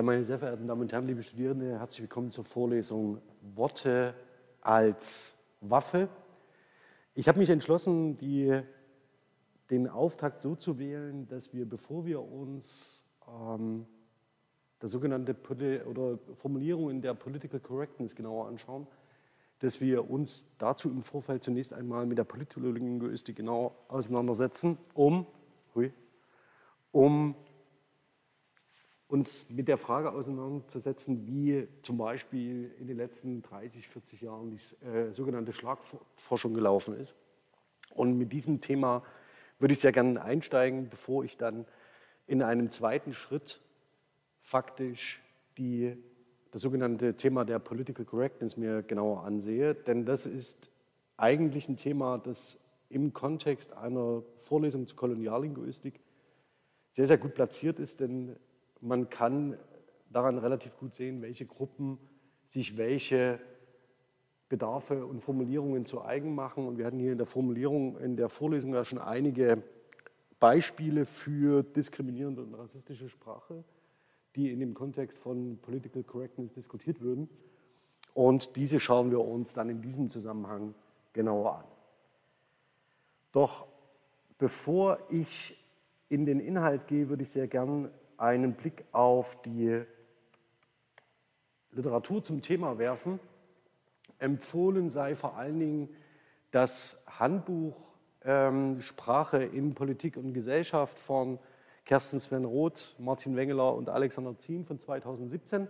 [0.00, 3.20] Ja, meine sehr verehrten Damen und Herren, liebe Studierende, herzlich willkommen zur Vorlesung
[3.54, 4.14] Worte
[4.62, 6.08] als Waffe.
[7.14, 8.62] Ich habe mich entschlossen, die,
[9.68, 13.84] den Auftakt so zu wählen, dass wir, bevor wir uns ähm,
[14.78, 15.36] das sogenannte
[15.84, 18.86] oder Formulierungen der Political Correctness genauer anschauen,
[19.58, 25.26] dass wir uns dazu im Vorfeld zunächst einmal mit der Politologistik genau auseinandersetzen, um,
[25.74, 25.92] hui,
[26.90, 27.34] um
[29.10, 34.86] uns mit der Frage auseinanderzusetzen, wie zum Beispiel in den letzten 30, 40 Jahren die
[34.86, 37.16] äh, sogenannte Schlagforschung gelaufen ist.
[37.94, 39.02] Und mit diesem Thema
[39.58, 41.66] würde ich sehr gerne einsteigen, bevor ich dann
[42.28, 43.60] in einem zweiten Schritt
[44.40, 45.20] faktisch
[45.58, 45.96] die,
[46.52, 49.74] das sogenannte Thema der Political Correctness mir genauer ansehe.
[49.74, 50.70] Denn das ist
[51.16, 55.98] eigentlich ein Thema, das im Kontext einer Vorlesung zur Koloniallinguistik
[56.90, 58.36] sehr, sehr gut platziert ist, denn
[58.80, 59.58] man kann
[60.10, 61.98] daran relativ gut sehen, welche Gruppen
[62.46, 63.38] sich welche
[64.48, 66.66] Bedarfe und Formulierungen zu eigen machen.
[66.66, 69.62] Und wir hatten hier in der Formulierung, in der Vorlesung ja schon einige
[70.40, 73.62] Beispiele für diskriminierende und rassistische Sprache,
[74.34, 77.28] die in dem Kontext von Political Correctness diskutiert würden.
[78.14, 80.74] Und diese schauen wir uns dann in diesem Zusammenhang
[81.12, 81.64] genauer an.
[83.32, 83.68] Doch
[84.38, 85.56] bevor ich
[86.08, 87.90] in den Inhalt gehe, würde ich sehr gern
[88.20, 89.82] einen Blick auf die
[91.72, 93.18] Literatur zum Thema werfen.
[94.18, 95.88] Empfohlen sei vor allen Dingen
[96.50, 101.38] das Handbuch ähm, Sprache in Politik und Gesellschaft von
[101.86, 105.66] Kersten Sven Roth, Martin Wengeler und Alexander Thiem von 2017.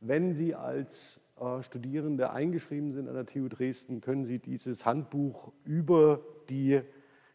[0.00, 5.52] Wenn Sie als äh, Studierende eingeschrieben sind an der TU Dresden, können Sie dieses Handbuch
[5.64, 6.80] über die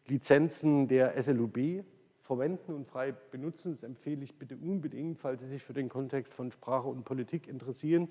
[0.08, 1.84] Lizenzen der SLUB
[2.26, 3.72] verwenden und frei benutzen.
[3.72, 7.48] Das empfehle ich bitte unbedingt, falls Sie sich für den Kontext von Sprache und Politik
[7.48, 8.08] interessieren.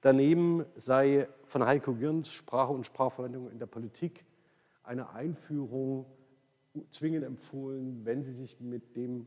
[0.00, 4.24] Daneben sei von Heiko Girns Sprache und Sprachverwendung in der Politik
[4.82, 6.06] eine Einführung
[6.90, 9.26] zwingend empfohlen, wenn Sie sich mit dem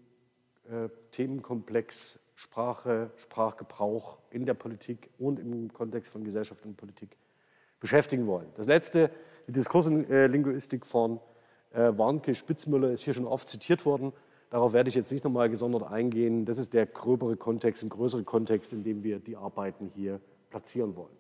[0.70, 7.16] äh, Themenkomplex Sprache, Sprachgebrauch in der Politik und im Kontext von Gesellschaft und Politik
[7.80, 8.48] beschäftigen wollen.
[8.56, 9.10] Das letzte,
[9.48, 11.20] die Diskurslinguistik von
[11.76, 14.14] Warnke Spitzmüller ist hier schon oft zitiert worden.
[14.50, 16.46] Darauf werde ich jetzt nicht nochmal gesondert eingehen.
[16.46, 20.96] Das ist der gröbere Kontext, ein größerer Kontext, in dem wir die Arbeiten hier platzieren
[20.96, 21.16] wollen.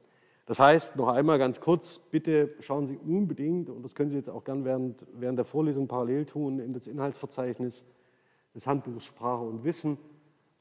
[0.45, 4.29] Das heißt, noch einmal ganz kurz, bitte schauen Sie unbedingt, und das können Sie jetzt
[4.29, 7.83] auch gern während, während der Vorlesung parallel tun, in das Inhaltsverzeichnis
[8.53, 9.97] des Handbuchs Sprache und Wissen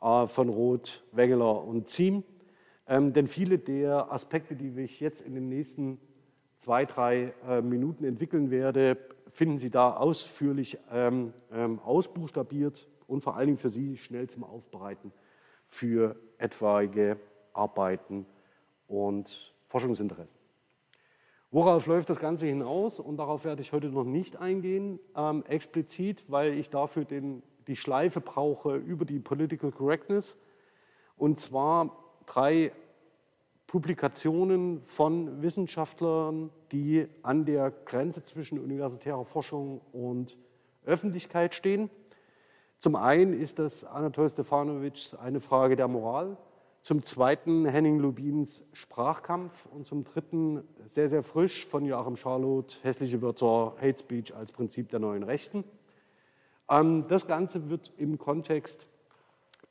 [0.00, 2.24] äh, von Roth, Wengeler und Ziem.
[2.88, 5.98] Ähm, denn viele der Aspekte, die ich jetzt in den nächsten
[6.56, 8.96] zwei, drei äh, Minuten entwickeln werde,
[9.34, 14.44] finden Sie da ausführlich ähm, ähm, ausbuchstabiert und vor allen Dingen für Sie schnell zum
[14.44, 15.12] Aufbereiten
[15.66, 17.18] für etwaige
[17.52, 18.26] Arbeiten
[18.86, 20.38] und Forschungsinteressen.
[21.50, 23.00] Worauf läuft das Ganze hinaus?
[23.00, 27.76] Und darauf werde ich heute noch nicht eingehen, ähm, explizit, weil ich dafür den, die
[27.76, 30.36] Schleife brauche über die Political Correctness.
[31.16, 31.96] Und zwar
[32.26, 32.70] drei
[33.66, 40.36] Publikationen von Wissenschaftlern, die an der Grenze zwischen universitärer Forschung und
[40.84, 41.88] Öffentlichkeit stehen.
[42.78, 46.36] Zum einen ist das Anatol Stefanovics eine Frage der Moral,
[46.82, 53.22] zum zweiten Henning Lubins Sprachkampf und zum dritten sehr, sehr frisch von Joachim Charlotte hässliche
[53.22, 55.64] Wörter Hate Speech als Prinzip der neuen Rechten.
[56.68, 58.86] Ähm, das Ganze wird im Kontext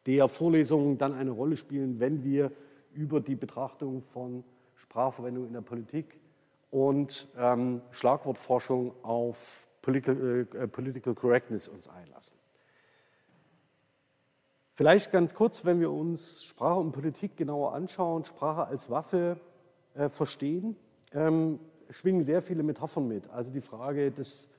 [0.06, 2.52] der Vorlesungen dann eine Rolle spielen, wenn wir
[2.94, 4.44] über die Betrachtung von
[4.76, 6.23] Sprachverwendung in der Politik
[6.74, 12.36] und ähm, Schlagwortforschung auf Political, äh, Political Correctness uns einlassen.
[14.74, 19.40] Vielleicht ganz kurz, wenn wir uns Sprache und Politik genauer anschauen, Sprache als Waffe
[19.94, 20.76] äh, verstehen,
[21.14, 21.60] ähm,
[21.92, 23.30] schwingen sehr viele Metaphern mit.
[23.30, 24.50] Also die Frage des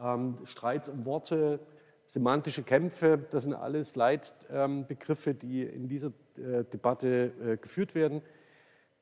[0.00, 1.58] ähm, Streits um Worte,
[2.06, 8.22] semantische Kämpfe, das sind alles Leitbegriffe, die in dieser äh, Debatte äh, geführt werden.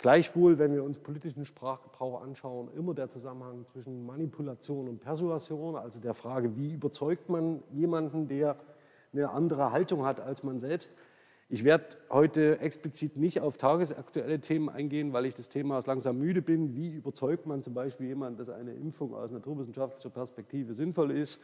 [0.04, 5.98] Gleichwohl, wenn wir uns politischen Sprachgebrauch anschauen, immer der Zusammenhang zwischen Manipulation und Persuasion, also
[5.98, 8.56] der Frage, wie überzeugt man jemanden, der
[9.14, 10.92] eine andere Haltung hat als man selbst.
[11.48, 16.42] Ich werde heute explizit nicht auf tagesaktuelle Themen eingehen, weil ich des Themas langsam müde
[16.42, 16.76] bin.
[16.76, 21.40] Wie überzeugt man zum Beispiel jemanden, dass eine Impfung aus naturwissenschaftlicher Perspektive sinnvoll ist?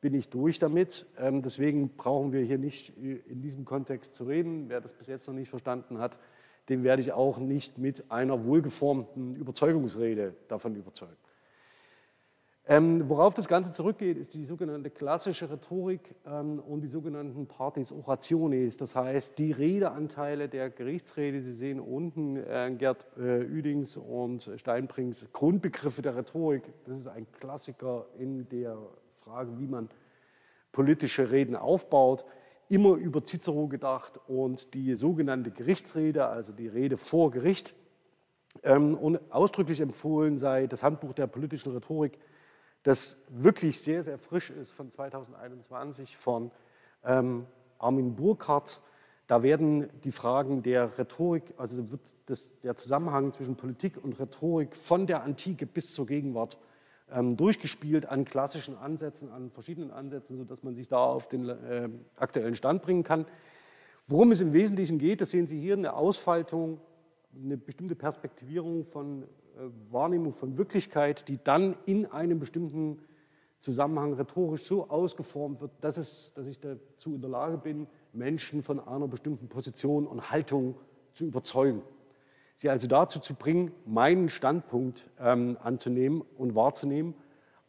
[0.00, 1.06] bin ich durch damit.
[1.18, 4.68] Ähm, deswegen brauchen wir hier nicht in diesem Kontext zu reden.
[4.68, 6.18] Wer das bis jetzt noch nicht verstanden hat,
[6.68, 11.16] den werde ich auch nicht mit einer wohlgeformten Überzeugungsrede davon überzeugen.
[12.70, 17.90] Ähm, worauf das Ganze zurückgeht, ist die sogenannte klassische Rhetorik ähm, und die sogenannten Partis
[17.90, 21.40] Orationes, das heißt die Redeanteile der Gerichtsrede.
[21.40, 26.64] Sie sehen unten äh, Gerd äh, Üdings und Steinbrings Grundbegriffe der Rhetorik.
[26.84, 28.76] Das ist ein Klassiker in der
[29.24, 29.88] Frage, wie man
[30.70, 32.26] politische Reden aufbaut.
[32.68, 37.74] Immer über Cicero gedacht und die sogenannte Gerichtsrede, also die Rede vor Gericht.
[38.62, 42.18] Ähm, und ausdrücklich empfohlen sei das Handbuch der politischen Rhetorik
[42.82, 46.50] das wirklich sehr, sehr frisch ist von 2021 von
[47.04, 47.46] ähm,
[47.78, 48.80] Armin Burkhardt.
[49.26, 54.74] Da werden die Fragen der Rhetorik, also wird das, der Zusammenhang zwischen Politik und Rhetorik
[54.74, 56.58] von der Antike bis zur Gegenwart
[57.36, 62.54] durchgespielt an klassischen Ansätzen, an verschiedenen Ansätzen, sodass man sich da auf den äh, aktuellen
[62.54, 63.24] Stand bringen kann.
[64.06, 66.80] Worum es im Wesentlichen geht, das sehen Sie hier, eine Ausfaltung,
[67.34, 69.26] eine bestimmte Perspektivierung von äh,
[69.90, 73.00] Wahrnehmung von Wirklichkeit, die dann in einem bestimmten
[73.58, 78.62] Zusammenhang rhetorisch so ausgeformt wird, dass, es, dass ich dazu in der Lage bin, Menschen
[78.62, 80.76] von einer bestimmten Position und Haltung
[81.12, 81.82] zu überzeugen.
[82.58, 87.14] Sie also dazu zu bringen, meinen Standpunkt ähm, anzunehmen und wahrzunehmen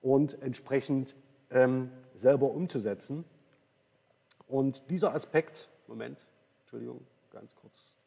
[0.01, 1.15] und entsprechend
[1.51, 3.23] ähm, selber umzusetzen.
[4.47, 6.25] Und dieser Aspekt, Moment,
[6.61, 7.97] Entschuldigung, ganz kurz,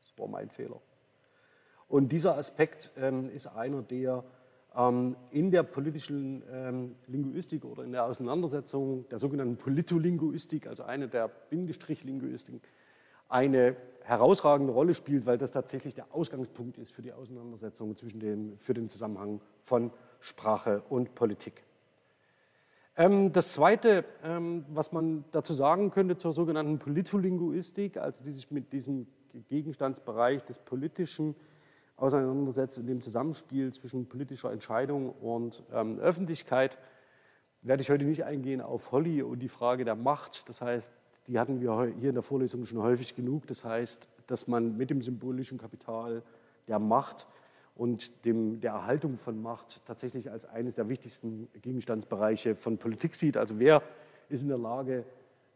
[0.00, 0.80] das war mein Fehler.
[1.88, 4.24] Und dieser Aspekt ähm, ist einer, der
[4.74, 11.06] ähm, in der politischen ähm, Linguistik oder in der Auseinandersetzung der sogenannten Politolinguistik, also eine
[11.06, 12.62] der Bindestrichlinguistiken,
[13.28, 18.56] eine herausragende Rolle spielt, weil das tatsächlich der Ausgangspunkt ist für die Auseinandersetzung zwischen den,
[18.56, 21.62] für den Zusammenhang von Sprache und Politik.
[22.96, 28.50] Ähm, das Zweite, ähm, was man dazu sagen könnte zur sogenannten Politolinguistik, also die sich
[28.50, 29.06] mit diesem
[29.48, 31.34] Gegenstandsbereich des Politischen
[31.96, 36.78] auseinandersetzt in dem Zusammenspiel zwischen politischer Entscheidung und ähm, Öffentlichkeit,
[37.62, 40.48] werde ich heute nicht eingehen auf Holly und die Frage der Macht.
[40.48, 40.92] Das heißt,
[41.26, 43.46] die hatten wir hier in der Vorlesung schon häufig genug.
[43.46, 46.22] Das heißt, dass man mit dem symbolischen Kapital
[46.68, 47.26] der Macht
[47.74, 53.36] und dem, der Erhaltung von Macht tatsächlich als eines der wichtigsten Gegenstandsbereiche von Politik sieht.
[53.36, 53.82] Also wer
[54.28, 55.04] ist in der Lage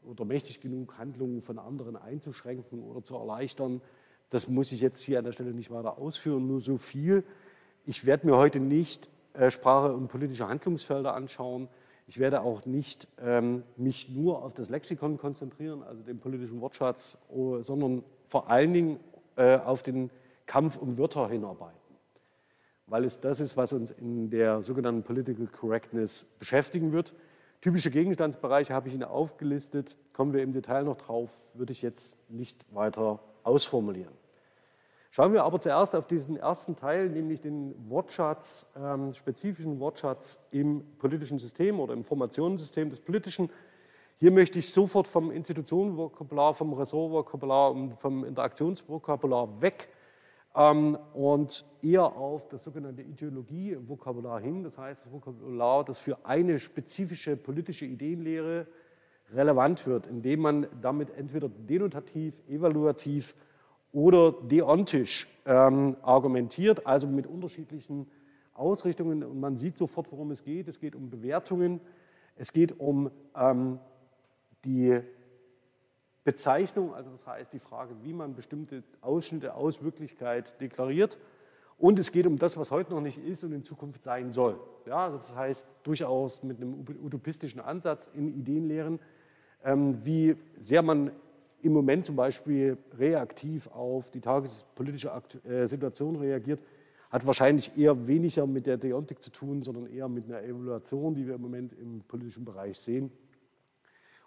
[0.04, 3.80] oder mächtig genug, Handlungen von anderen einzuschränken oder zu erleichtern,
[4.30, 7.24] das muss ich jetzt hier an der Stelle nicht weiter ausführen, nur so viel.
[7.86, 11.68] Ich werde mir heute nicht äh, Sprache und politische Handlungsfelder anschauen.
[12.06, 17.18] Ich werde auch nicht ähm, mich nur auf das Lexikon konzentrieren, also den politischen Wortschatz,
[17.30, 19.00] oh, sondern vor allen Dingen
[19.36, 20.10] äh, auf den
[20.46, 21.78] Kampf um Wörter hinarbeiten.
[22.86, 27.14] Weil es das ist, was uns in der sogenannten Political Correctness beschäftigen wird.
[27.62, 32.30] Typische Gegenstandsbereiche habe ich Ihnen aufgelistet, kommen wir im Detail noch drauf, würde ich jetzt
[32.30, 34.12] nicht weiter ausformulieren.
[35.14, 40.82] Schauen wir aber zuerst auf diesen ersten Teil, nämlich den Wortschatz, ähm, spezifischen Wortschatz im
[40.98, 43.48] politischen System oder im Formationssystem des Politischen.
[44.16, 49.88] Hier möchte ich sofort vom Institutionenvokabular, vom Ressortvokabular und vom Interaktionsvokabular weg
[50.56, 54.64] ähm, und eher auf das sogenannte Ideologievokabular hin.
[54.64, 58.66] Das heißt, das Vokabular, das für eine spezifische politische Ideenlehre
[59.32, 63.36] relevant wird, indem man damit entweder denotativ, evaluativ
[63.94, 68.06] oder deontisch ähm, argumentiert, also mit unterschiedlichen
[68.52, 69.22] Ausrichtungen.
[69.22, 70.68] Und man sieht sofort, worum es geht.
[70.68, 71.80] Es geht um Bewertungen,
[72.36, 73.78] es geht um ähm,
[74.64, 75.00] die
[76.24, 81.18] Bezeichnung, also das heißt die Frage, wie man bestimmte Ausschnitte aus Wirklichkeit deklariert.
[81.78, 84.58] Und es geht um das, was heute noch nicht ist und in Zukunft sein soll.
[84.86, 88.98] Ja, das heißt durchaus mit einem utopistischen Ansatz in Ideenlehren
[89.64, 91.10] ähm, wie sehr man
[91.64, 95.10] im Moment zum Beispiel reaktiv auf die tagespolitische
[95.44, 96.60] äh, Situation reagiert,
[97.10, 101.26] hat wahrscheinlich eher weniger mit der Deontik zu tun, sondern eher mit einer Evaluation, die
[101.26, 103.12] wir im Moment im politischen Bereich sehen.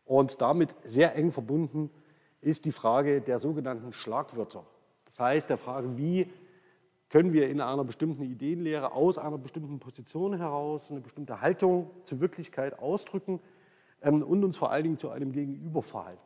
[0.05, 1.89] Und damit sehr eng verbunden
[2.41, 4.65] ist die Frage der sogenannten Schlagwörter.
[5.05, 6.27] Das heißt, der Frage, wie
[7.09, 12.19] können wir in einer bestimmten Ideenlehre aus einer bestimmten Position heraus eine bestimmte Haltung zur
[12.19, 13.39] Wirklichkeit ausdrücken,
[14.01, 16.21] ähm, und uns vor allen Dingen zu einem Gegenüber verhalten.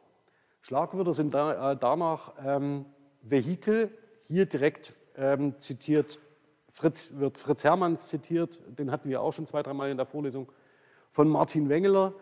[0.62, 2.86] Schlagwörter sind da, äh, danach ähm,
[3.22, 3.90] Vehikel,
[4.24, 6.20] hier direkt ähm, zitiert,
[6.70, 10.52] Fritz, wird Fritz Hermanns zitiert, den hatten wir auch schon zwei, dreimal in der Vorlesung,
[11.10, 12.14] von Martin Wengeler.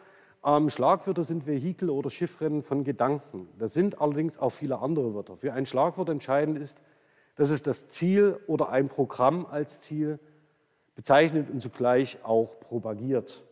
[0.44, 3.50] Ähm, Schlagwörter sind Vehikel oder Chiffren von Gedanken.
[3.60, 5.38] Das sind allerdings auch viele andere Wörter.
[5.38, 6.82] Für ein Schlagwort entscheidend ist,
[7.36, 10.20] dass es das Ziel oder ein Programm als Ziel
[10.96, 13.44] bezeichnet und zugleich auch propagiert.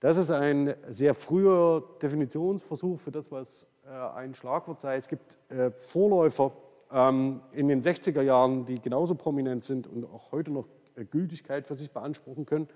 [0.00, 4.96] Das ist ein sehr früher Definitionsversuch für das, was ein Schlagwort sei.
[4.96, 6.52] Es gibt äh, Vorläufer
[6.90, 11.66] ähm, in den 60er Jahren, die genauso prominent sind und auch heute noch äh, Gültigkeit
[11.66, 12.68] für sich beanspruchen können.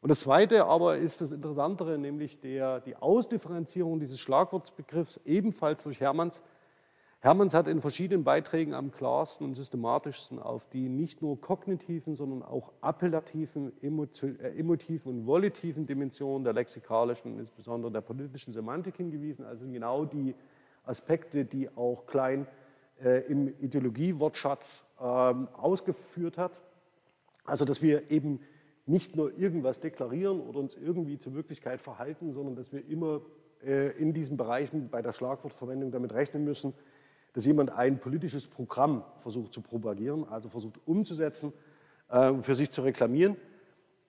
[0.00, 6.00] Und das Zweite aber ist das Interessantere, nämlich der, die Ausdifferenzierung dieses Schlagwortbegriffs ebenfalls durch
[6.00, 6.42] Hermanns.
[7.24, 12.42] Hermanns hat in verschiedenen Beiträgen am klarsten und systematischsten auf die nicht nur kognitiven, sondern
[12.42, 19.44] auch appellativen, äh, emotiven und volitiven Dimensionen der lexikalischen, insbesondere der politischen Semantik hingewiesen.
[19.44, 20.34] Also genau die
[20.84, 22.48] Aspekte, die auch Klein
[23.00, 26.60] äh, im Ideologiewortschatz äh, ausgeführt hat.
[27.44, 28.40] Also dass wir eben
[28.84, 33.20] nicht nur irgendwas deklarieren oder uns irgendwie zur Wirklichkeit verhalten, sondern dass wir immer
[33.64, 36.74] äh, in diesen Bereichen bei der Schlagwortverwendung damit rechnen müssen,
[37.32, 41.52] dass jemand ein politisches Programm versucht zu propagieren, also versucht umzusetzen,
[42.08, 43.36] äh, für sich zu reklamieren.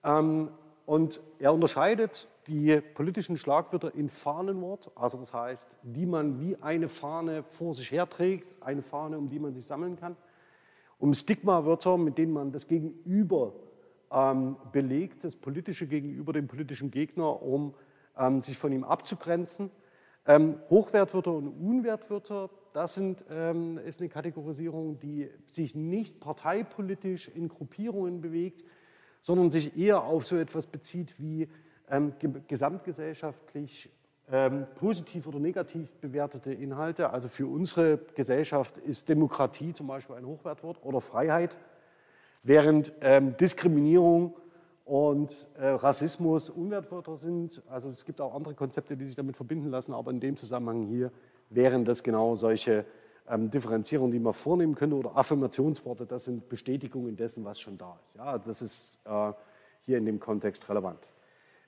[0.02, 0.50] Ähm,
[0.86, 6.90] und er unterscheidet die politischen Schlagwörter in Fahnenwort, also das heißt, die man wie eine
[6.90, 10.16] Fahne vor sich herträgt, eine Fahne, um die man sich sammeln kann,
[10.98, 13.54] um Stigmawörter, mit denen man das Gegenüber
[14.12, 17.74] ähm, belegt, das politische Gegenüber dem politischen Gegner, um
[18.18, 19.70] ähm, sich von ihm abzugrenzen.
[20.26, 27.48] Ähm, Hochwertwörter und Unwertwörter, das sind, ähm, ist eine Kategorisierung, die sich nicht parteipolitisch in
[27.48, 28.64] Gruppierungen bewegt,
[29.20, 31.48] sondern sich eher auf so etwas bezieht wie
[31.88, 32.14] ähm,
[32.48, 33.90] gesamtgesellschaftlich
[34.30, 37.10] ähm, positiv oder negativ bewertete Inhalte.
[37.10, 41.56] Also für unsere Gesellschaft ist Demokratie zum Beispiel ein Hochwertwort oder Freiheit
[42.42, 44.34] während ähm, Diskriminierung
[44.84, 47.62] und äh, Rassismus Unwertwörter sind.
[47.70, 50.88] Also es gibt auch andere Konzepte, die sich damit verbinden lassen, aber in dem Zusammenhang
[50.88, 51.12] hier
[51.54, 52.84] wären das genau solche
[53.28, 57.98] ähm, Differenzierungen, die man vornehmen könnte oder Affirmationsworte, das sind Bestätigungen dessen, was schon da
[58.02, 58.16] ist.
[58.16, 59.32] Ja, das ist äh,
[59.86, 61.00] hier in dem Kontext relevant.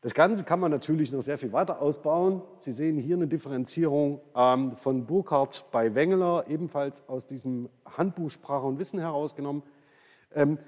[0.03, 2.43] Das Ganze kann man natürlich noch sehr viel weiter ausbauen.
[2.59, 8.67] Sie sehen hier eine Differenzierung ähm, von Burkhardt bei Wengeler, ebenfalls aus diesem Handbuch Sprache
[8.67, 9.63] und Wissen herausgenommen.
[10.35, 10.59] Ähm,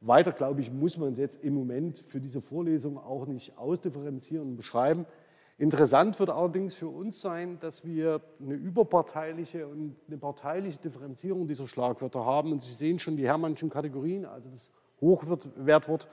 [0.00, 4.50] weiter, glaube ich, muss man es jetzt im Moment für diese Vorlesung auch nicht ausdifferenzieren
[4.50, 5.06] und beschreiben.
[5.56, 11.68] Interessant wird allerdings für uns sein, dass wir eine überparteiliche und eine parteiliche Differenzierung dieser
[11.68, 12.50] Schlagwörter haben.
[12.50, 16.08] Und Sie sehen schon die Hermannschen Kategorien, also das Hochwertwort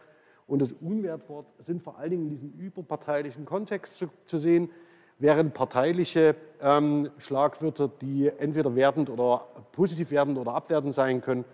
[0.45, 4.69] und das Unwertwort sind vor allen Dingen in diesem überparteilichen Kontext zu, zu sehen,
[5.17, 11.45] während parteiliche ähm, Schlagwörter, die entweder wertend oder positiv wertend oder abwertend sein können,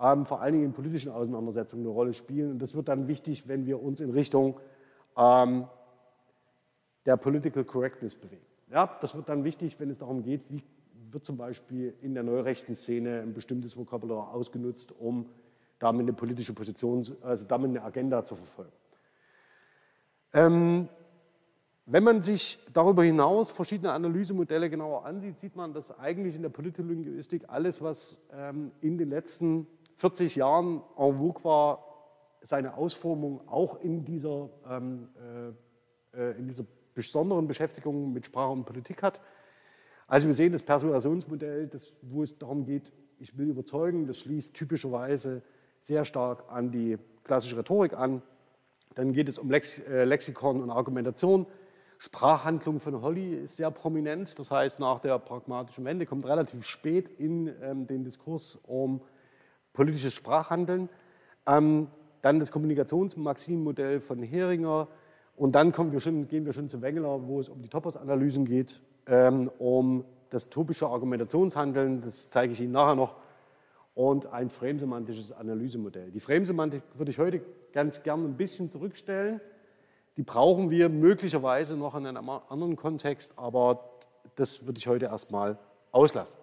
[0.00, 2.52] ähm, vor allen Dingen in politischen Auseinandersetzungen eine Rolle spielen.
[2.52, 4.58] Und das wird dann wichtig, wenn wir uns in Richtung
[5.16, 5.66] ähm,
[7.06, 8.46] der Political Correctness bewegen.
[8.70, 10.62] Ja, das wird dann wichtig, wenn es darum geht, wie
[11.12, 15.26] wird zum Beispiel in der neurechten Szene ein bestimmtes Vokabular ausgenutzt, um
[15.78, 18.72] damit eine politische Position, also damit eine Agenda zu verfolgen.
[20.32, 20.88] Ähm,
[21.84, 26.48] wenn man sich darüber hinaus verschiedene Analysemodelle genauer ansieht, sieht man, dass eigentlich in der
[26.48, 29.66] Politlinguistik alles, was ähm, in den letzten
[29.96, 31.84] 40 Jahren en vogue war,
[32.40, 35.08] seine Ausformung auch in dieser, ähm,
[36.14, 39.20] äh, äh, in dieser besonderen Beschäftigung mit Sprache und Politik hat.
[40.06, 44.54] Also wir sehen das Persuasionsmodell, das, wo es darum geht, ich will überzeugen, das schließt
[44.54, 45.42] typischerweise
[45.80, 48.22] sehr stark an die klassische Rhetorik an.
[48.94, 51.46] Dann geht es um Lex äh, Lexikon und Argumentation.
[51.98, 57.08] Sprachhandlung von Holly ist sehr prominent, das heißt nach der pragmatischen Wende kommt relativ spät
[57.08, 59.00] in ähm, den Diskurs um
[59.72, 60.88] politisches Sprachhandeln.
[61.46, 61.86] Ähm,
[62.20, 64.88] dann das Kommunikationsmaximmodell von Heringer.
[65.36, 68.80] Und dann wir schon, gehen wir schon zu Wengeler, wo es um die Topos-Analysen geht,
[69.06, 73.14] ähm, um das topische Argumentationshandeln, das zeige ich Ihnen nachher noch,
[73.94, 76.10] und ein framesemantisches Analysemodell.
[76.10, 79.40] Die Framesemantik würde ich heute ganz gerne ein bisschen zurückstellen.
[80.16, 83.90] Die brauchen wir möglicherweise noch in einem anderen Kontext, aber
[84.36, 85.58] das würde ich heute erstmal
[85.90, 86.41] auslassen.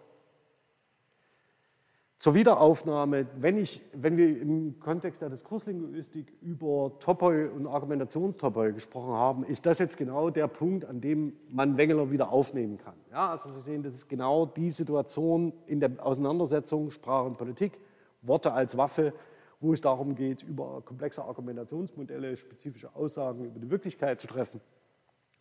[2.19, 9.13] Zur Wiederaufnahme, wenn, ich, wenn wir im Kontext der Diskurslinguistik über Topoi und Argumentationstopoi gesprochen
[9.13, 12.95] haben, ist das jetzt genau der Punkt, an dem man Wengeler wieder aufnehmen kann.
[13.09, 17.79] Ja, also Sie sehen, das ist genau die Situation in der Auseinandersetzung Sprache und Politik,
[18.21, 19.13] Worte als Waffe,
[19.61, 24.59] wo es darum geht, über komplexe Argumentationsmodelle spezifische Aussagen über die Wirklichkeit zu treffen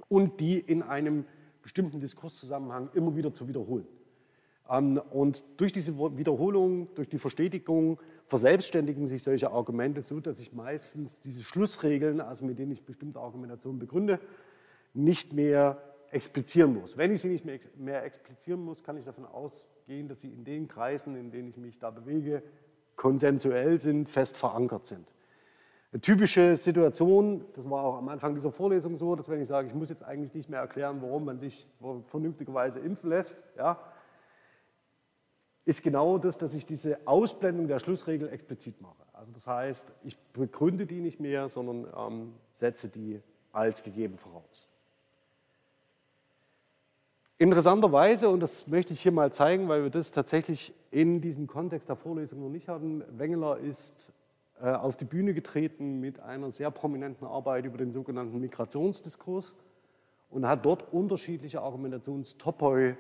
[0.07, 1.25] und die in einem
[1.61, 3.89] bestimmten Diskurszusammenhang immer wieder zu wiederholen.
[4.71, 10.53] Ähm, und durch diese Wiederholung, durch die Verstetigung verselbstständigen sich solche Argumente so, dass ich
[10.53, 14.21] meistens diese Schlussregeln, also mit denen ich bestimmte Argumentationen begründe,
[14.95, 15.79] nicht mehr
[16.11, 16.97] explizieren muss.
[16.97, 20.69] Wenn ich sie nicht mehr, explizieren muss, kann ich davon ausgehen, dass sie in den
[20.69, 22.43] Kreisen, in denen ich mich da bewege,
[22.97, 25.13] konsensuell sind, fest verankert sind.
[25.93, 29.69] Eine typische Situation, das war auch am Anfang dieser Vorlesung so, dass wenn ich sage,
[29.69, 31.71] ich muss jetzt eigentlich nicht mehr erklären, warum man sich
[32.05, 33.79] vernünftigerweise impfen lässt, ja,
[35.69, 39.05] ist genau das, dass ich diese Ausblendung der Schlussregel explizit mache.
[39.13, 43.21] Also das heißt, ich begründe die nicht mehr, sondern ähm, setze die
[43.53, 44.67] als gegeben voraus.
[47.37, 51.91] Interessanterweise, und das möchte ich hier mal zeigen, weil wir das tatsächlich in diesem Kontext
[51.91, 54.07] der Vorlesung noch nicht hatten, Wengeler ist
[54.63, 59.55] äh, auf die Bühne getreten mit einer sehr prominenten Arbeit über den sogenannten Migrationsdiskurs
[60.31, 62.97] und hat dort unterschiedliche Argumentationstopoi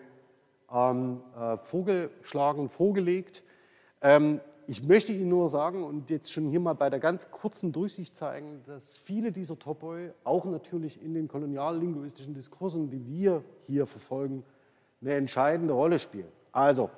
[0.72, 3.42] ähm, äh, vorgeschlagen, vorgelegt.
[4.02, 7.72] Ähm, ich möchte Ihnen nur sagen und jetzt schon hier mal bei der ganz kurzen
[7.72, 13.86] Durchsicht zeigen, dass viele dieser Topoi auch natürlich in den koloniallinguistischen Diskursen, die wir hier
[13.86, 14.44] verfolgen,
[15.00, 16.28] eine entscheidende Rolle spielen.
[16.52, 16.90] Also,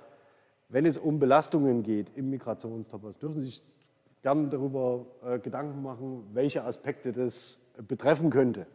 [0.68, 3.62] wenn es um Belastungen geht im Migrationstopos, dürfen Sie sich
[4.22, 8.66] gerne darüber äh, Gedanken machen, welche Aspekte das betreffen könnte.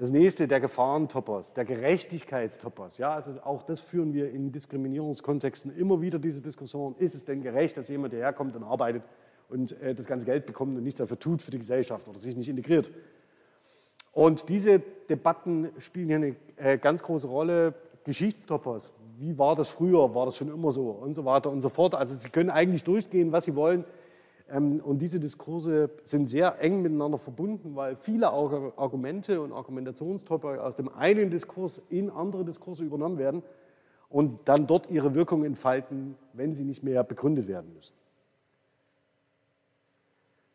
[0.00, 2.96] Das nächste, der Gefahrentopos, der Gerechtigkeitstopos.
[2.96, 6.94] Ja, also auch das führen wir in Diskriminierungskontexten immer wieder, diese Diskussion.
[6.98, 9.02] Ist es denn gerecht, dass jemand hierher kommt und arbeitet
[9.50, 12.34] und äh, das ganze Geld bekommt und nichts dafür tut für die Gesellschaft oder sich
[12.34, 12.90] nicht integriert?
[14.12, 14.78] Und diese
[15.10, 17.74] Debatten spielen hier eine äh, ganz große Rolle.
[18.04, 21.68] Geschichtstopos, wie war das früher, war das schon immer so und so weiter und so
[21.68, 21.94] fort.
[21.94, 23.84] Also Sie können eigentlich durchgehen, was Sie wollen.
[24.52, 30.74] Ähm, und diese Diskurse sind sehr eng miteinander verbunden, weil viele Argumente und Argumentationstopoi aus
[30.74, 33.42] dem einen Diskurs in andere Diskurse übernommen werden
[34.08, 37.94] und dann dort ihre Wirkung entfalten, wenn sie nicht mehr begründet werden müssen.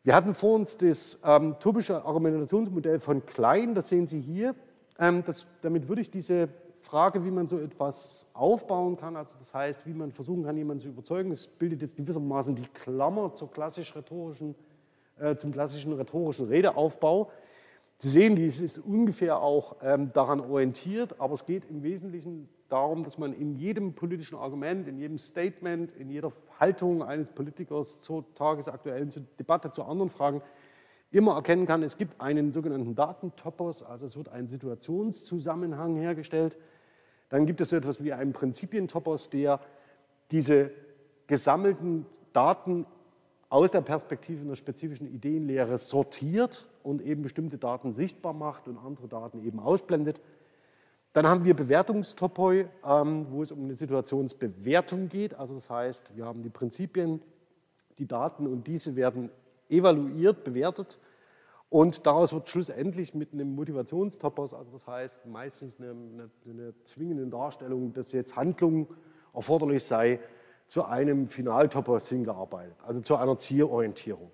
[0.03, 4.53] Wir hatten vor uns das ähm, typische Argumentationsmodell von Klein, das sehen Sie hier.
[4.99, 6.49] Ähm, das, damit würde ich diese
[6.85, 10.83] Frage, wie man so etwas aufbauen kann, also das heißt, wie man versuchen kann, jemanden
[10.83, 11.31] zu überzeugen.
[11.31, 14.55] Das bildet jetzt gewissermaßen die Klammer zur klassisch rhetorischen,
[15.19, 17.31] äh, zum klassischen rhetorischen Redeaufbau.
[17.97, 23.03] Sie sehen, dies ist ungefähr auch ähm, daran orientiert, aber es geht im Wesentlichen darum,
[23.03, 28.25] dass man in jedem politischen Argument, in jedem Statement, in jeder Haltung eines Politikers zur
[28.35, 30.41] tagesaktuellen Debatte, zu anderen Fragen
[31.15, 36.57] immer erkennen kann, es gibt einen sogenannten Datentopos, also es wird ein Situationszusammenhang hergestellt
[37.29, 39.59] dann gibt es so etwas wie einen Prinzipientopos, der
[40.31, 40.71] diese
[41.27, 42.85] gesammelten Daten
[43.49, 49.07] aus der Perspektive einer spezifischen Ideenlehre sortiert und eben bestimmte Daten sichtbar macht und andere
[49.07, 50.19] Daten eben ausblendet.
[51.13, 55.33] Dann haben wir Bewertungstopoi, ähm, wo es um eine Situationsbewertung geht.
[55.35, 57.21] Also das heißt, wir haben die Prinzipien,
[57.97, 59.29] die Daten und diese werden
[59.69, 60.99] evaluiert, bewertet
[61.69, 67.27] und daraus wird schlussendlich mit einem Motivationstopos, also das heißt meistens eine, eine, eine zwingende
[67.27, 68.87] Darstellung, dass jetzt Handlung
[69.33, 70.19] erforderlich sei,
[70.67, 74.31] zu einem Finaltopos hingearbeitet, also zu einer Zielorientierung.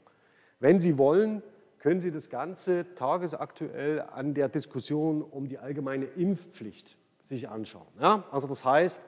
[0.60, 1.42] Wenn Sie wollen,
[1.80, 7.88] können Sie das Ganze tagesaktuell an der Diskussion um die allgemeine Impfpflicht sich anschauen.
[8.00, 8.24] Ja?
[8.32, 9.04] Also das heißt,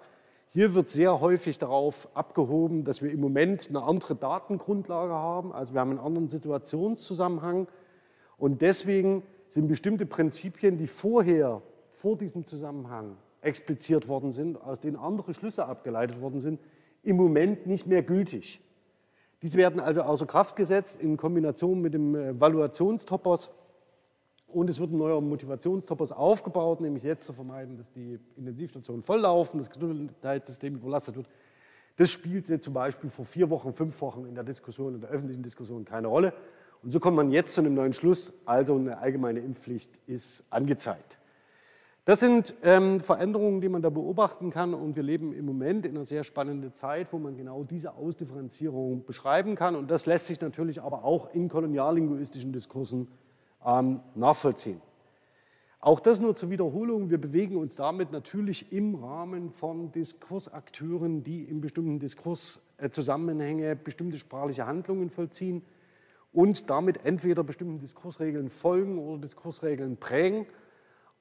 [0.54, 5.74] hier wird sehr häufig darauf abgehoben, dass wir im Moment eine andere Datengrundlage haben, also
[5.74, 7.68] wir haben einen anderen Situationszusammenhang,
[8.38, 14.96] und deswegen sind bestimmte Prinzipien, die vorher, vor diesem Zusammenhang expliziert worden sind, aus denen
[14.96, 16.60] andere Schlüsse abgeleitet worden sind,
[17.02, 18.62] im Moment nicht mehr gültig.
[19.42, 23.52] Diese werden also außer Kraft gesetzt in Kombination mit dem Valuationstopos
[24.54, 29.60] und es wird ein neuer Motivationstopos aufgebaut, nämlich jetzt zu vermeiden, dass die Intensivstationen volllaufen,
[29.60, 31.28] das Gesundheitssystem überlastet wird.
[31.96, 35.44] Das spielte zum Beispiel vor vier Wochen, fünf Wochen in der Diskussion, in der öffentlichen
[35.44, 36.34] Diskussion keine Rolle.
[36.82, 41.18] Und so kommt man jetzt zu einem neuen Schluss, also eine allgemeine Impfpflicht ist angezeigt.
[42.06, 45.96] Das sind ähm, Veränderungen, die man da beobachten kann und wir leben im Moment in
[45.96, 50.42] einer sehr spannenden Zeit, wo man genau diese Ausdifferenzierung beschreiben kann und das lässt sich
[50.42, 53.08] natürlich aber auch in koloniallinguistischen Diskursen
[53.66, 54.82] ähm, nachvollziehen.
[55.80, 57.10] Auch das nur zur Wiederholung.
[57.10, 64.18] Wir bewegen uns damit natürlich im Rahmen von Diskursakteuren, die in bestimmten Diskurszusammenhänge äh, bestimmte
[64.18, 65.62] sprachliche Handlungen vollziehen
[66.32, 70.46] und damit entweder bestimmten Diskursregeln folgen oder Diskursregeln prägen.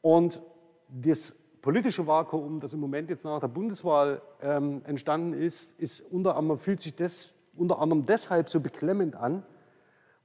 [0.00, 0.40] Und
[0.88, 6.36] das politische Vakuum, das im Moment jetzt nach der Bundeswahl ähm, entstanden ist, ist unter
[6.36, 9.42] anderem, fühlt sich das unter anderem deshalb so beklemmend an,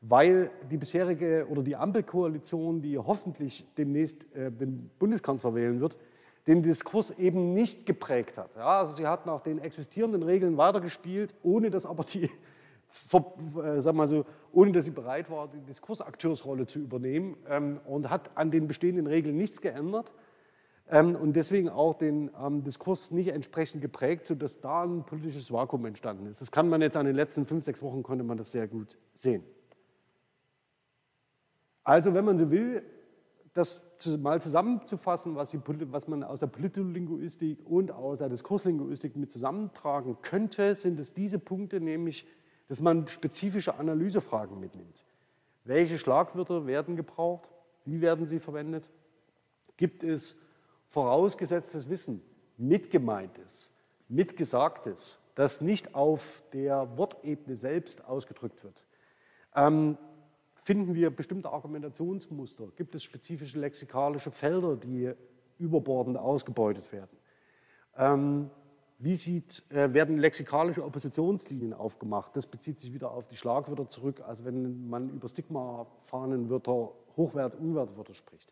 [0.09, 5.97] weil die bisherige oder die Ampelkoalition, die hoffentlich demnächst äh, den Bundeskanzler wählen wird,
[6.47, 8.55] den Diskurs eben nicht geprägt hat.
[8.55, 12.23] Ja, also sie hat nach den existierenden Regeln weitergespielt, ohne dass aber die
[13.13, 18.09] äh, sag mal so, ohne dass sie bereit war, die Diskursakteursrolle zu übernehmen ähm, und
[18.09, 20.11] hat an den bestehenden Regeln nichts geändert
[20.89, 25.85] ähm, und deswegen auch den ähm, Diskurs nicht entsprechend geprägt, sodass da ein politisches Vakuum
[25.85, 26.39] entstanden ist.
[26.39, 28.97] Das kann man jetzt an den letzten fünf, sechs Wochen konnte man das sehr gut
[29.13, 29.43] sehen.
[31.87, 32.83] Also, wenn man so will,
[33.53, 33.79] das
[34.19, 40.17] mal zusammenzufassen, was, die, was man aus der Politlinguistik und aus der Diskurslinguistik mit zusammentragen
[40.21, 42.27] könnte, sind es diese Punkte, nämlich
[42.67, 45.05] dass man spezifische Analysefragen mitnimmt.
[45.63, 47.49] Welche Schlagwörter werden gebraucht?
[47.85, 48.89] Wie werden sie verwendet?
[49.77, 50.35] Gibt es
[50.87, 52.21] vorausgesetztes Wissen,
[52.57, 53.71] mitgemeintes,
[54.09, 58.83] mitgesagtes, das nicht auf der Wortebene selbst ausgedrückt wird?
[59.55, 59.97] Ähm,
[60.67, 62.67] finden wir bestimmte Argumentationsmuster?
[62.75, 65.13] Gibt es spezifische lexikalische Felder, die
[65.59, 67.17] überbordend ausgebeutet werden?
[67.95, 68.49] Ähm,
[68.99, 72.35] wie sieht, äh, werden lexikalische Oppositionslinien aufgemacht?
[72.35, 78.13] Das bezieht sich wieder auf die Schlagwörter zurück, also wenn man über Stigma-Fahnenwörter, Hochwert-, Unwertwörter
[78.13, 78.51] spricht.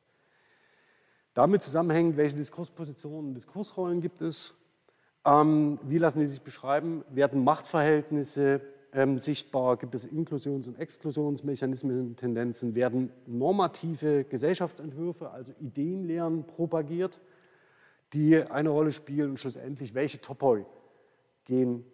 [1.34, 4.56] Damit zusammenhängend, welche Diskurspositionen, Diskursrollen gibt es?
[5.25, 7.04] Ähm, wie lassen die sich beschreiben?
[7.10, 8.62] Werden Machtverhältnisse
[8.96, 9.78] ähm, sichtbar?
[9.78, 12.74] Gibt es Inklusions- und Exklusionsmechanismen, Tendenzen?
[12.74, 17.20] Werden normative Gesellschaftsentwürfe, also Ideenlehren propagiert?
[18.14, 20.66] die eine Rolle spielen und schlussendlich, welche Topoi
[21.44, 21.86] gehen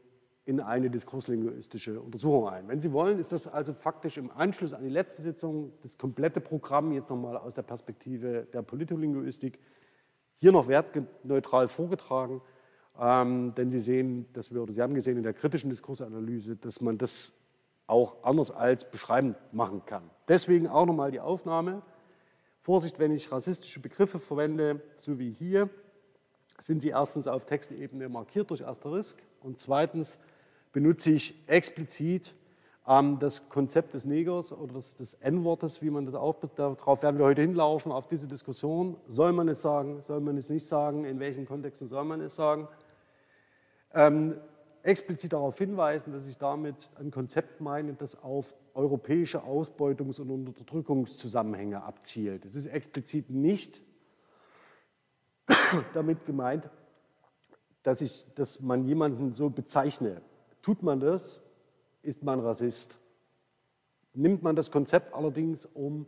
[0.45, 2.67] in eine diskurslinguistische Untersuchung ein.
[2.67, 6.41] Wenn Sie wollen, ist das also faktisch im Anschluss an die letzte Sitzung das komplette
[6.41, 9.59] Programm jetzt nochmal aus der Perspektive der Politolinguistik
[10.37, 12.41] hier noch wertneutral vorgetragen,
[12.99, 16.81] ähm, denn Sie sehen, dass wir, oder Sie haben gesehen in der kritischen Diskursanalyse, dass
[16.81, 17.33] man das
[17.87, 20.03] auch anders als beschreibend machen kann.
[20.27, 21.81] Deswegen auch nochmal die Aufnahme.
[22.59, 25.69] Vorsicht, wenn ich rassistische Begriffe verwende, so wie hier,
[26.59, 30.19] sind sie erstens auf Textebene markiert durch Asterisk und zweitens
[30.71, 32.35] benutze ich explizit
[32.87, 37.17] ähm, das Konzept des Negers oder des, des N-Wortes, wie man das auch, darauf werden
[37.17, 38.95] wir heute hinlaufen, auf diese Diskussion.
[39.07, 42.35] Soll man es sagen, soll man es nicht sagen, in welchen Kontexten soll man es
[42.35, 42.67] sagen?
[43.93, 44.35] Ähm,
[44.83, 51.83] explizit darauf hinweisen, dass ich damit ein Konzept meine, das auf europäische Ausbeutungs- und Unterdrückungszusammenhänge
[51.83, 52.45] abzielt.
[52.45, 53.81] Es ist explizit nicht
[55.93, 56.69] damit gemeint,
[57.83, 60.21] dass, ich, dass man jemanden so bezeichne.
[60.61, 61.41] Tut man das,
[62.03, 62.99] ist man Rassist.
[64.13, 66.05] Nimmt man das Konzept allerdings, um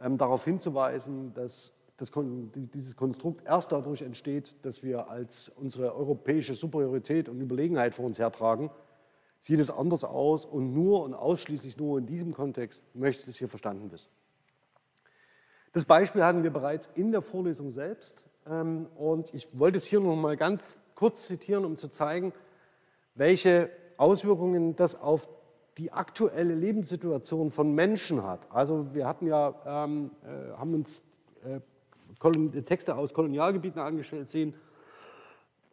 [0.00, 2.10] ähm, darauf hinzuweisen, dass das,
[2.74, 8.18] dieses Konstrukt erst dadurch entsteht, dass wir als unsere europäische Superiorität und Überlegenheit vor uns
[8.18, 8.70] hertragen,
[9.38, 13.36] sieht es anders aus und nur und ausschließlich nur in diesem Kontext möchte ich es
[13.36, 14.10] hier verstanden wissen.
[15.72, 18.24] Das Beispiel hatten wir bereits in der Vorlesung selbst.
[18.46, 22.32] Ähm, und ich wollte es hier noch mal ganz kurz zitieren, um zu zeigen,
[23.14, 25.28] welche Auswirkungen das auf
[25.78, 28.46] die aktuelle Lebenssituation von Menschen hat.
[28.50, 31.02] Also wir hatten ja, ähm, äh, haben uns
[31.44, 31.60] äh,
[32.64, 34.54] Texte aus Kolonialgebieten angestellt sehen,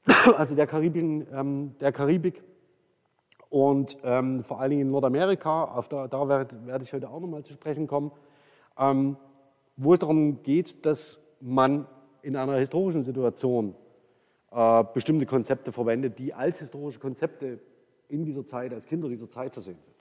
[0.37, 2.43] also der, Karibien, ähm, der Karibik
[3.49, 7.19] und ähm, vor allen Dingen in Nordamerika, auf da, da werde, werde ich heute auch
[7.19, 8.11] nochmal zu sprechen kommen,
[8.77, 9.17] ähm,
[9.77, 11.87] wo es darum geht, dass man
[12.21, 13.75] in einer historischen Situation
[14.51, 17.59] äh, bestimmte Konzepte verwendet, die als historische Konzepte
[18.07, 19.95] in dieser Zeit, als Kinder dieser Zeit zu sehen sind.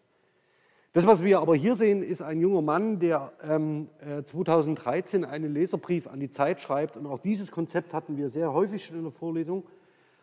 [0.98, 3.86] Das, was wir aber hier sehen, ist ein junger Mann, der ähm,
[4.24, 6.96] 2013 äh, einen Leserbrief an die Zeit schreibt.
[6.96, 9.62] Und auch dieses Konzept hatten wir sehr häufig schon in der Vorlesung.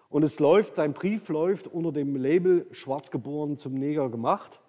[0.09, 4.59] Und es läuft, sein Brief läuft unter dem Label Schwarz geboren zum Neger gemacht.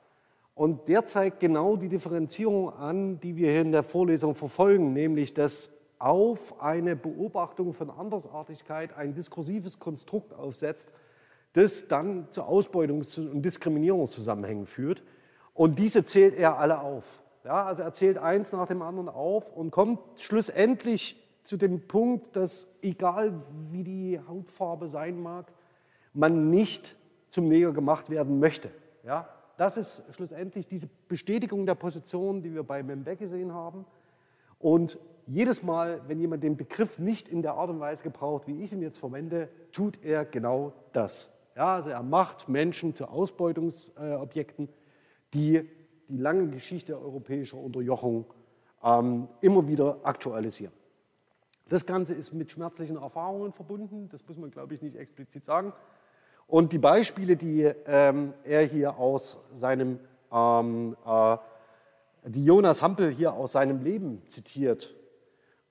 [0.55, 5.35] Und der zeigt genau die Differenzierung an, die wir hier in der Vorlesung verfolgen, nämlich
[5.35, 10.89] dass auf eine Beobachtung von Andersartigkeit ein diskursives Konstrukt aufsetzt,
[11.55, 15.03] das dann zu Ausbeutungs- und Diskriminierungszusammenhängen führt.
[15.57, 17.23] Und diese zählt er alle auf.
[17.45, 22.37] Ja, also er zählt eins nach dem anderen auf und kommt schlussendlich zu dem Punkt,
[22.37, 23.41] dass egal
[23.71, 25.47] wie die Hautfarbe sein mag,
[26.13, 26.97] man nicht
[27.29, 28.71] zum Neger gemacht werden möchte.
[29.05, 33.87] Ja, das ist schlussendlich diese Bestätigung der Position, die wir bei Membe gesehen haben.
[34.59, 38.63] Und jedes Mal, wenn jemand den Begriff nicht in der Art und Weise gebraucht, wie
[38.63, 41.33] ich ihn jetzt verwende, tut er genau das.
[41.55, 44.69] Ja, also er macht Menschen zu Ausbeutungsobjekten,
[45.35, 45.69] die
[46.09, 48.27] die lange Geschichte europäischer Unterjochung
[48.83, 50.73] ähm, immer wieder aktualisieren.
[51.69, 55.73] Das Ganze ist mit schmerzlichen Erfahrungen verbunden, das muss man, glaube ich, nicht explizit sagen.
[56.47, 59.99] Und die Beispiele, die ähm, er hier aus seinem,
[60.33, 61.37] ähm, äh,
[62.27, 64.95] die Jonas Hampel hier aus seinem Leben zitiert,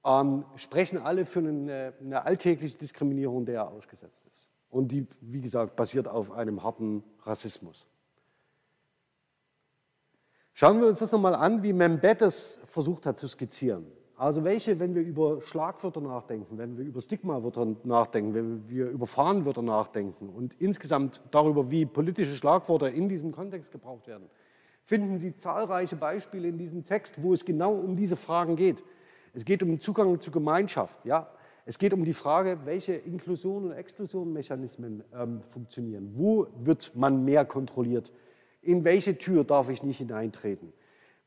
[0.04, 4.50] ähm, sprechen alle für eine, eine, alltägliche Diskriminierung, der er ausgesetzt ist.
[4.70, 7.88] Und die, wie gesagt, basiert auf einem harten Rassismus.
[10.58, 13.86] Schauen wir uns das nochmal an, wie Membet es versucht hat zu skizzieren.
[14.16, 19.06] Also welche, wenn wir über Schlagwörter nachdenken, wenn wir über Stigmawörter nachdenken, wenn wir über
[19.06, 24.30] Fahnenwörter nachdenken und insgesamt darüber, wie politische Schlagwörter in diesem Kontext gebraucht werden,
[24.86, 28.82] finden Sie zahlreiche Beispiele in diesem Text, wo es genau um diese Fragen geht.
[29.34, 31.04] Es geht um Zugang zur Gemeinschaft.
[31.04, 31.28] Ja?
[31.66, 36.14] Es geht um die Frage, welche Inklusion und Exklusionmechanismen ähm, funktionieren.
[36.16, 38.14] Wo wird man mehr kontrolliert?
[38.66, 40.74] In welche Tür darf ich nicht hineintreten?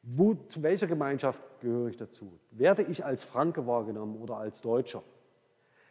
[0.03, 2.33] Wo, zu welcher Gemeinschaft gehöre ich dazu?
[2.51, 5.05] Werde ich als Franke wahrgenommen oder als Deutscher?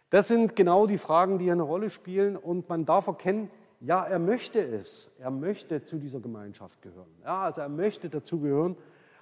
[0.10, 4.19] Das sind genau die Fragen, die eine Rolle spielen und man darf erkennen, ja, er
[4.19, 5.15] möchte es.
[5.19, 7.12] Er möchte zu dieser Gemeinschaft gehören.
[7.23, 8.75] Ja, also er möchte dazu gehören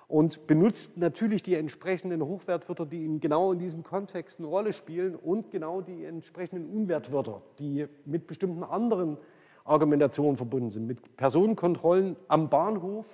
[0.08, 5.16] und benutzt natürlich die entsprechenden Hochwertwörter, die ihm genau in diesem Kontext eine Rolle spielen
[5.16, 9.18] und genau die entsprechenden Unwertwörter, die mit bestimmten anderen
[9.66, 10.88] Argumentationen verbunden sind.
[10.88, 13.06] Mit Personenkontrollen am Bahnhof,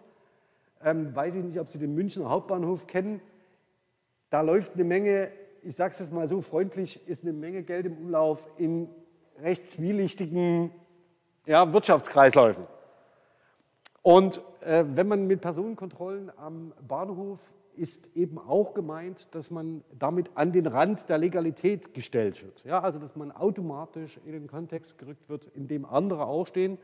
[0.83, 3.21] ähm, weiß ich nicht, ob Sie den Münchner Hauptbahnhof kennen,
[4.29, 5.31] da läuft eine Menge,
[5.63, 8.89] ich sage es mal so freundlich, ist eine Menge Geld im Umlauf in
[9.39, 10.71] recht zwielichtigen
[11.45, 12.65] ja, Wirtschaftskreisläufen.
[14.01, 17.39] Und äh, wenn man mit Personenkontrollen am Bahnhof
[17.75, 22.63] ist eben auch gemeint, dass man damit an den Rand der Legalität gestellt wird.
[22.63, 26.77] Ja, also dass man automatisch in den Kontext gerückt wird, in dem andere auch stehen.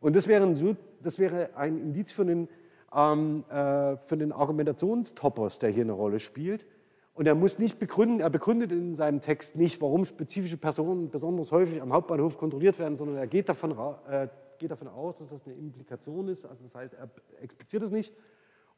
[0.00, 2.48] Und das wäre ein, das wäre ein Indiz für den,
[2.94, 6.66] ähm, äh, für den Argumentationstopos, der hier eine Rolle spielt.
[7.14, 11.52] Und er muss nicht begründen, er begründet in seinem Text nicht, warum spezifische Personen besonders
[11.52, 13.76] häufig am Hauptbahnhof kontrolliert werden, sondern er geht davon,
[14.08, 16.46] äh, geht davon aus, dass das eine Implikation ist.
[16.46, 18.14] Also das heißt, er expliziert es nicht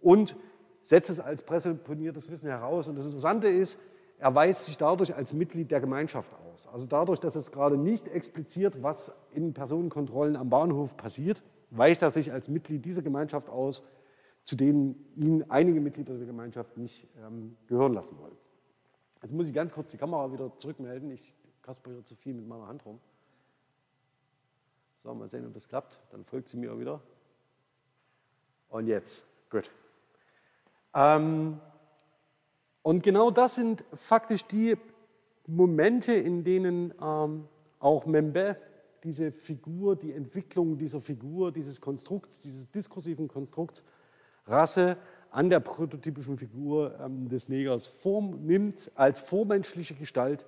[0.05, 0.37] und
[0.85, 2.87] setzt es als präsupponiertes Wissen heraus.
[2.87, 3.79] Und das Interessante ist,
[4.18, 6.68] er weist sich dadurch als Mitglied der Gemeinschaft aus.
[6.68, 12.11] Also dadurch, dass es gerade nicht expliziert, was in Personenkontrollen am Bahnhof passiert, weist er
[12.11, 13.83] sich als Mitglied dieser Gemeinschaft aus,
[14.44, 18.37] zu denen ihn einige Mitglieder der Gemeinschaft nicht ähm, gehören lassen wollen.
[19.23, 21.11] Jetzt muss ich ganz kurz die Kamera wieder zurückmelden.
[21.11, 23.01] Ich kasperiere zu viel mit meiner Hand rum.
[24.99, 25.99] So, mal sehen, ob das klappt.
[26.11, 27.01] Dann folgt sie mir wieder.
[28.68, 29.70] Und jetzt, gut.
[30.94, 31.61] Ähm,
[32.83, 34.76] und genau das sind faktisch die
[35.46, 38.57] Momente, in denen ähm, auch Membe
[39.02, 43.85] diese Figur, die Entwicklung dieser Figur, dieses Konstrukts, dieses diskursiven Konstrukts
[44.46, 44.96] Rasse
[45.30, 50.46] an der prototypischen Figur ähm, des Negers Form nimmt, als vormenschliche Gestalt,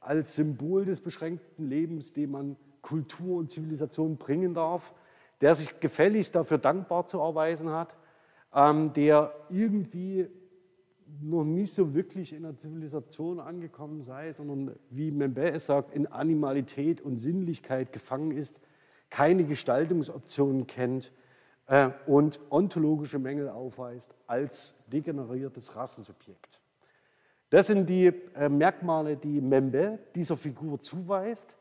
[0.00, 4.92] als Symbol des beschränkten Lebens, dem man Kultur und Zivilisation bringen darf,
[5.40, 7.94] der sich gefälligst dafür dankbar zu erweisen hat,
[8.54, 10.28] ähm, der irgendwie
[11.20, 16.06] noch nicht so wirklich in der Zivilisation angekommen sei, sondern wie Membe es sagt, in
[16.06, 18.60] Animalität und Sinnlichkeit gefangen ist,
[19.10, 21.12] keine Gestaltungsoptionen kennt,
[21.66, 26.60] äh, und ontologische Mängel aufweist als degeneriertes Rassensubjekt.
[27.50, 31.56] Das sind die äh, Merkmale, die Membe dieser Figur zuweist.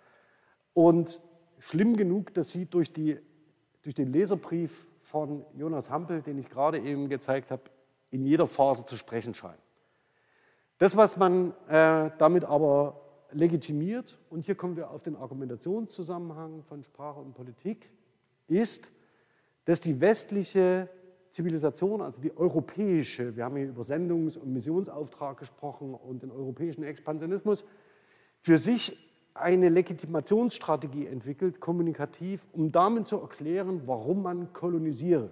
[0.74, 1.22] Und
[1.60, 3.18] schlimm genug, dass sie durch, die,
[3.84, 7.63] durch den Leserbrief von Jonas Hampel, den ich gerade eben gezeigt habe,
[8.12, 9.62] in jeder Phase zu sprechen scheinen.
[10.78, 16.82] Das, was man äh, damit aber legitimiert, und hier kommen wir auf den Argumentationszusammenhang von
[16.84, 17.91] Sprache und Politik,
[18.47, 18.89] ist,
[19.65, 20.89] dass die westliche
[21.30, 26.84] Zivilisation, also die europäische, wir haben hier über Sendungs- und Missionsauftrag gesprochen und den europäischen
[26.84, 27.65] Expansionismus,
[28.39, 35.32] für sich eine Legitimationsstrategie entwickelt, kommunikativ, um damit zu erklären, warum man kolonisiere,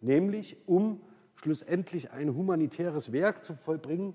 [0.00, 1.00] nämlich um
[1.36, 4.14] schlussendlich ein humanitäres Werk zu vollbringen,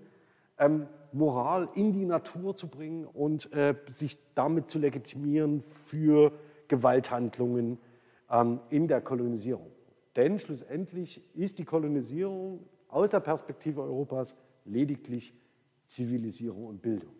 [0.58, 6.32] ähm, Moral in die Natur zu bringen und äh, sich damit zu legitimieren für
[6.68, 7.78] Gewalthandlungen,
[8.30, 9.72] ähm, in der Kolonisierung.
[10.16, 15.34] Denn schlussendlich ist die Kolonisierung aus der Perspektive Europas lediglich
[15.86, 17.14] Zivilisierung und Bildung.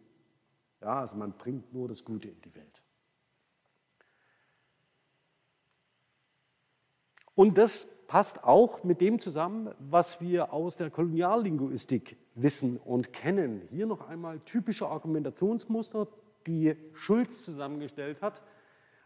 [0.82, 2.82] Ja, also man bringt nur das Gute in die Welt.
[7.36, 13.62] Und das passt auch mit dem zusammen, was wir aus der Koloniallinguistik wissen und kennen.
[13.72, 16.08] Hier noch einmal typische Argumentationsmuster,
[16.46, 18.42] die Schulz zusammengestellt hat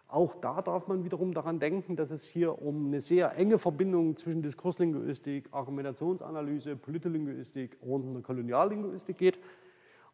[0.07, 4.15] auch da darf man wiederum daran denken, dass es hier um eine sehr enge Verbindung
[4.15, 9.39] zwischen Diskurslinguistik, Argumentationsanalyse, Politlinguistik und einer Koloniallinguistik geht.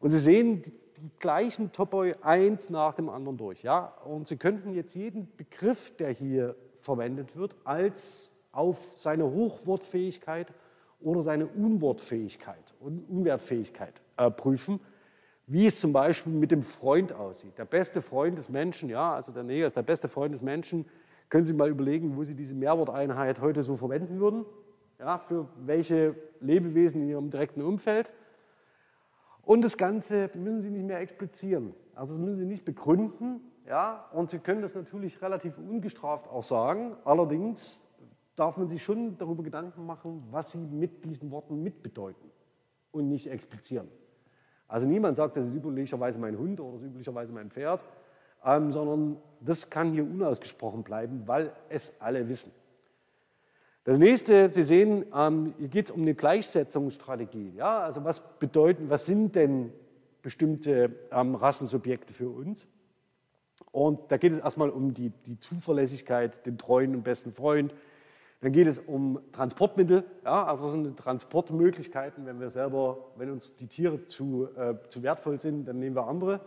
[0.02, 0.74] Und Sie sehen die
[1.20, 3.64] gleichen Topoi eins nach dem anderen durch.
[3.64, 3.94] Ja?
[4.04, 10.48] Und Sie könnten jetzt jeden Begriff, der hier verwendet wird, als auf seine Hochwortfähigkeit
[11.00, 14.82] oder seine Unwortfähigkeit und Unwertfähigkeit äh, prüfen
[15.52, 17.58] wie es zum Beispiel mit dem Freund aussieht.
[17.58, 20.86] Der beste Freund des Menschen, ja, also der Neger ist der beste Freund des Menschen.
[21.28, 24.46] Können Sie mal überlegen, wo Sie diese Mehrworteinheit heute so verwenden würden?
[24.98, 28.14] Ja, für welche Lebewesen in Ihrem direkten Umfeld?
[29.44, 31.74] Und das Ganze müssen Sie nicht mehr explizieren.
[31.96, 33.42] Also das müssen Sie nicht begründen.
[33.68, 36.96] Ja, und Sie können das natürlich relativ ungestraft auch sagen.
[37.06, 37.88] Allerdings
[38.36, 42.30] darf man sich schon darüber Gedanken machen, was Sie mit diesen Worten mitbedeuten
[42.92, 43.88] und nicht explizieren.
[44.68, 47.84] Also niemand sagt, das ist üblicherweise mein Hund oder das ist üblicherweise mein Pferd,
[48.46, 52.52] ähm, sondern das kann hier unausgesprochen bleiben, weil es alle wissen.
[53.84, 57.54] Das nächste, Sie sehen, ähm, hier geht es um eine Gleichsetzungsstrategie.
[57.56, 59.74] Ja, also was bedeuten, was sind denn
[60.22, 62.68] bestimmte ähm, Rassensubjekte für uns?
[63.72, 67.74] Und da geht es erstmal um die, die Zuverlässigkeit, den treuen und besten Freund.
[68.42, 72.26] Dann geht es um Transportmittel, ja, also sind Transportmöglichkeiten.
[72.28, 76.08] Wenn wir selber, wenn uns die Tiere zu, äh, zu wertvoll sind, dann nehmen wir
[76.08, 76.42] andere.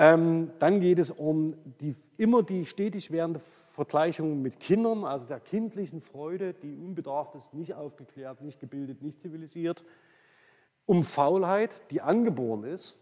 [0.00, 5.40] Ähm, dann geht es um die, immer die stetig währende Vergleichung mit Kindern, also der
[5.40, 9.84] kindlichen Freude, die unbedarft ist, nicht aufgeklärt, nicht gebildet, nicht zivilisiert.
[10.86, 12.96] Um Faulheit, die angeboren ist.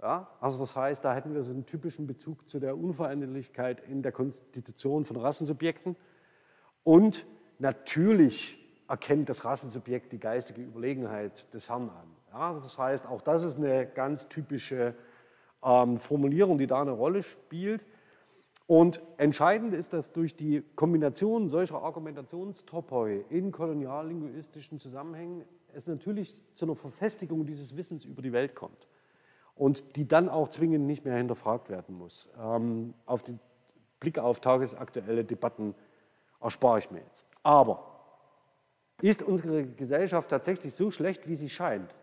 [0.00, 4.02] Ja, also das heißt, da hätten wir so einen typischen Bezug zu der Unveränderlichkeit in
[4.02, 5.96] der Konstitution von Rassensubjekten.
[6.84, 7.26] Und
[7.58, 8.56] natürlich
[8.88, 12.08] erkennt das Rassensubjekt die geistige Überlegenheit des Herrn an.
[12.32, 14.94] Ja, das heißt, auch das ist eine ganz typische
[15.64, 17.84] ähm, Formulierung, die da eine Rolle spielt.
[18.66, 25.44] Und entscheidend ist, dass durch die Kombination solcher Argumentationstopoi in koloniallinguistischen Zusammenhängen
[25.74, 28.88] es natürlich zu einer Verfestigung dieses Wissens über die Welt kommt
[29.54, 32.30] und die dann auch zwingend nicht mehr hinterfragt werden muss.
[32.40, 33.40] Ähm, auf den
[33.98, 35.74] Blick auf tagesaktuelle Debatten
[36.40, 37.26] erspare ich mir jetzt.
[37.42, 37.86] Aber
[39.02, 41.94] ist unsere Gesellschaft tatsächlich so schlecht, wie sie scheint?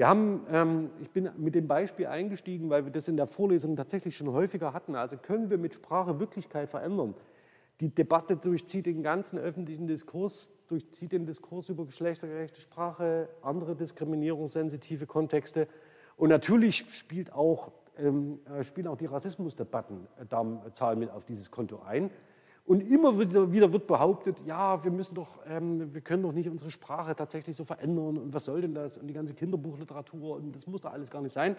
[0.00, 3.76] Wir haben, ähm, ich bin mit dem Beispiel eingestiegen, weil wir das in der Vorlesung
[3.76, 4.94] tatsächlich schon häufiger hatten.
[4.94, 7.12] Also können wir mit Sprache Wirklichkeit verändern?
[7.80, 15.04] Die Debatte durchzieht den ganzen öffentlichen Diskurs, durchzieht den Diskurs über geschlechtergerechte Sprache, andere diskriminierungssensitive
[15.04, 15.68] Kontexte.
[16.16, 21.50] Und natürlich spielt auch, ähm, äh, spielen auch die Rassismusdebatten äh, zahlen mit auf dieses
[21.50, 22.08] Konto ein.
[22.64, 26.70] Und immer wieder wird behauptet, ja, wir müssen doch, ähm, wir können doch nicht unsere
[26.70, 30.66] Sprache tatsächlich so verändern und was soll denn das und die ganze Kinderbuchliteratur und das
[30.66, 31.56] muss doch alles gar nicht sein.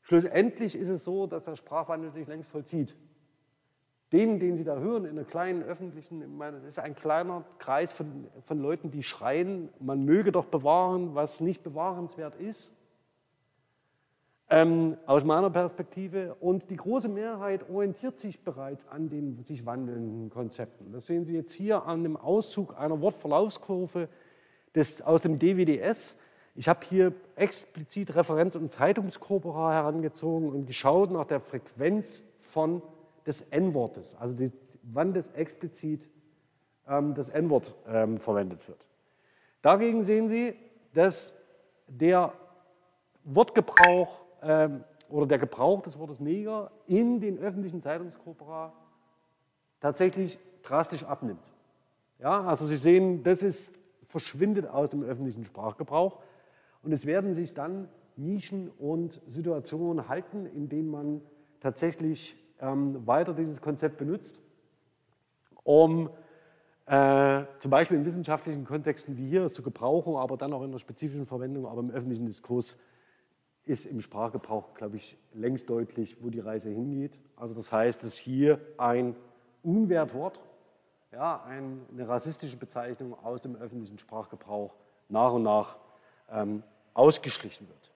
[0.00, 2.96] Schlussendlich ist es so, dass der Sprachwandel sich längst vollzieht.
[4.12, 7.44] Den, den Sie da hören in einer kleinen öffentlichen, ich meine, es ist ein kleiner
[7.58, 12.77] Kreis von, von Leuten, die schreien, man möge doch bewahren, was nicht bewahrenswert ist
[14.50, 16.36] ähm, aus meiner Perspektive.
[16.40, 20.92] Und die große Mehrheit orientiert sich bereits an den sich wandelnden Konzepten.
[20.92, 24.08] Das sehen Sie jetzt hier an dem Auszug einer Wortverlaufskurve
[24.74, 26.16] des, aus dem DWDS.
[26.54, 32.82] Ich habe hier explizit Referenz- und Zeitungskorpora herangezogen und geschaut nach der Frequenz von
[33.26, 34.50] des N-Wortes, also die,
[34.82, 36.08] wann das explizit
[36.88, 38.86] ähm, das N-Wort ähm, verwendet wird.
[39.60, 40.54] Dagegen sehen Sie,
[40.94, 41.34] dass
[41.86, 42.32] der
[43.24, 48.72] Wortgebrauch ähm, oder der Gebrauch des Wortes Neger in den öffentlichen Zeitungskorpora
[49.80, 51.52] tatsächlich drastisch abnimmt.
[52.18, 56.18] Ja, also Sie sehen, das ist, verschwindet aus dem öffentlichen Sprachgebrauch
[56.82, 61.22] und es werden sich dann Nischen und Situationen halten, in denen man
[61.60, 64.40] tatsächlich ähm, weiter dieses Konzept benutzt,
[65.62, 66.10] um
[66.86, 70.78] äh, zum Beispiel in wissenschaftlichen Kontexten wie hier zu gebrauchen, aber dann auch in der
[70.78, 72.78] spezifischen Verwendung, aber im öffentlichen Diskurs
[73.68, 77.18] ist im Sprachgebrauch, glaube ich, längst deutlich, wo die Reise hingeht.
[77.36, 79.14] Also das heißt, dass hier ein
[79.62, 80.40] Unwertwort,
[81.12, 84.74] ja, eine rassistische Bezeichnung aus dem öffentlichen Sprachgebrauch
[85.08, 85.76] nach und nach
[86.30, 86.62] ähm,
[86.94, 87.90] ausgeschlichen wird.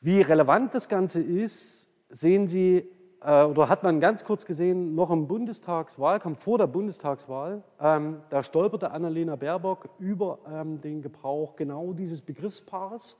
[0.00, 2.88] Wie relevant das Ganze ist, sehen Sie
[3.24, 8.90] oder hat man ganz kurz gesehen, noch im Bundestagswahlkampf, vor der Bundestagswahl, ähm, da stolperte
[8.90, 13.16] Annalena Baerbock über ähm, den Gebrauch genau dieses Begriffspaares.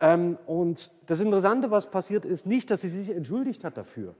[0.00, 4.16] Ähm, und das Interessante, was passiert ist, nicht, dass sie sich entschuldigt hat dafür.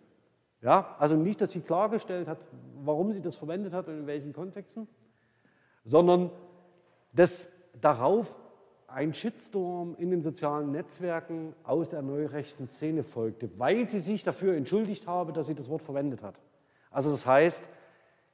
[0.62, 2.38] Ja, also nicht, dass sie klargestellt hat,
[2.84, 4.88] warum sie das verwendet hat und in welchen Kontexten,
[5.84, 6.30] sondern
[7.12, 8.34] dass darauf
[8.94, 14.54] ein Shitstorm in den sozialen Netzwerken aus der neurechten Szene folgte, weil sie sich dafür
[14.54, 16.36] entschuldigt habe, dass sie das Wort verwendet hat.
[16.90, 17.68] Also das heißt,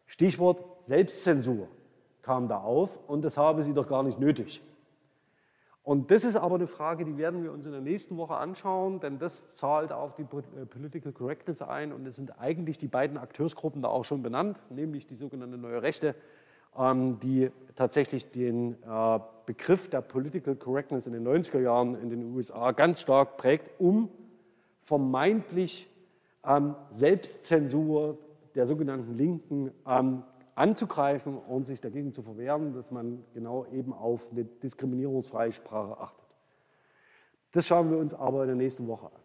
[0.06, 1.68] Stichwort Selbstzensur
[2.22, 4.62] kam da auf und das habe sie doch gar nicht nötig.
[5.82, 9.00] Und das ist aber eine Frage, die werden wir uns in der nächsten Woche anschauen,
[9.00, 13.16] denn das zahlt auf die äh, Political Correctness ein und es sind eigentlich die beiden
[13.16, 16.14] Akteursgruppen da auch schon benannt, nämlich die sogenannte Neue Rechte
[16.76, 22.72] die tatsächlich den äh, Begriff der Political Correctness in den 90er Jahren in den USA
[22.72, 24.08] ganz stark prägt, um
[24.80, 25.90] vermeintlich
[26.44, 28.18] ähm, Selbstzensur
[28.54, 30.22] der sogenannten Linken ähm,
[30.54, 36.26] anzugreifen und sich dagegen zu verwehren, dass man genau eben auf eine diskriminierungsfreie Sprache achtet.
[37.52, 39.19] Das schauen wir uns aber in der nächsten Woche an.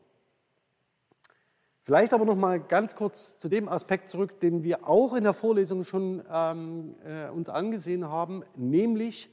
[1.86, 5.34] Vielleicht aber noch mal ganz kurz zu dem Aspekt zurück, den wir auch in der
[5.34, 9.30] Vorlesung schon ähm, äh, uns angesehen haben, nämlich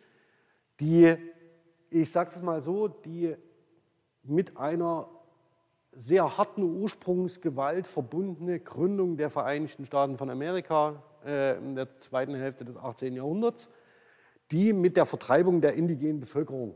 [0.78, 1.16] die,
[1.88, 3.34] ich sage es mal so, die
[4.22, 5.08] mit einer
[5.92, 12.66] sehr harten Ursprungsgewalt verbundene Gründung der Vereinigten Staaten von Amerika äh, in der zweiten Hälfte
[12.66, 13.16] des 18.
[13.16, 13.70] Jahrhunderts,
[14.50, 16.74] die mit der Vertreibung der indigenen Bevölkerung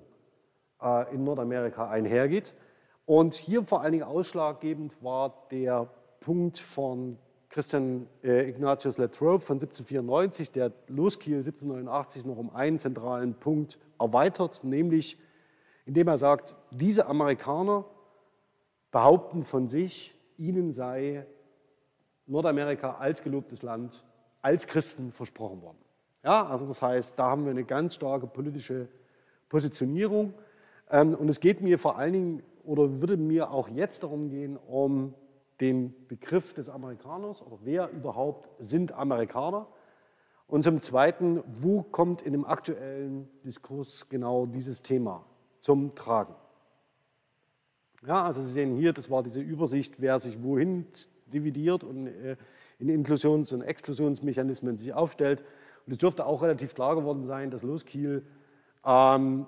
[0.80, 2.54] äh, in Nordamerika einhergeht.
[3.06, 5.88] Und hier vor allen Dingen ausschlaggebend war der
[6.20, 13.34] Punkt von Christian äh, Ignatius Latrobe von 1794, der Loskiel 1789 noch um einen zentralen
[13.34, 15.18] Punkt erweitert, nämlich
[15.86, 17.84] indem er sagt, diese Amerikaner
[18.90, 21.24] behaupten von sich, ihnen sei
[22.26, 24.04] Nordamerika als gelobtes Land,
[24.42, 25.78] als Christen versprochen worden.
[26.24, 28.88] Ja, also das heißt, da haben wir eine ganz starke politische
[29.48, 30.34] Positionierung.
[30.90, 34.56] Ähm, und es geht mir vor allen Dingen oder würde mir auch jetzt darum gehen,
[34.56, 35.14] um
[35.60, 39.66] den Begriff des Amerikaners oder wer überhaupt sind Amerikaner.
[40.46, 45.24] Und zum Zweiten, wo kommt in dem aktuellen Diskurs genau dieses Thema
[45.60, 46.34] zum Tragen?
[48.06, 50.86] Ja, also Sie sehen hier, das war diese Übersicht, wer sich wohin
[51.26, 52.36] dividiert und äh,
[52.78, 55.42] in Inklusions- und Exklusionsmechanismen sich aufstellt.
[55.86, 58.24] Und es dürfte auch relativ klar geworden sein, dass Loskiel
[58.84, 59.46] ähm,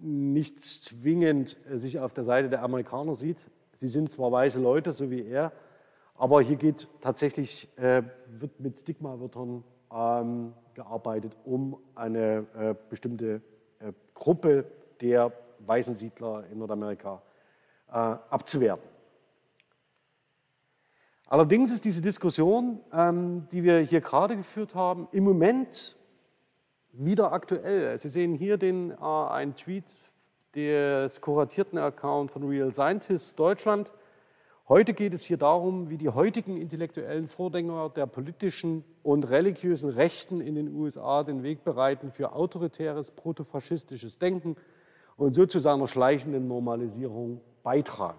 [0.00, 3.50] nicht zwingend äh, sich auf der Seite der Amerikaner sieht.
[3.72, 5.52] Sie sind zwar weise Leute, so wie er,
[6.14, 8.02] aber hier geht tatsächlich, äh,
[8.38, 13.40] wird mit Stigmawörtern ähm, gearbeitet, um eine äh, bestimmte
[13.78, 14.64] äh, Gruppe
[15.00, 17.22] der weißen Siedler in Nordamerika
[17.88, 18.88] äh, abzuwerten.
[21.28, 25.96] Allerdings ist diese Diskussion, ähm, die wir hier gerade geführt haben, im Moment
[26.98, 27.96] wieder aktuell.
[27.98, 29.84] Sie sehen hier den, äh, einen Tweet
[30.54, 33.92] des kuratierten Account von Real Scientists Deutschland.
[34.68, 40.40] Heute geht es hier darum, wie die heutigen intellektuellen Vordenker der politischen und religiösen Rechten
[40.40, 44.56] in den USA den Weg bereiten für autoritäres, protofaschistisches Denken
[45.16, 48.18] und so zu seiner schleichenden Normalisierung beitragen.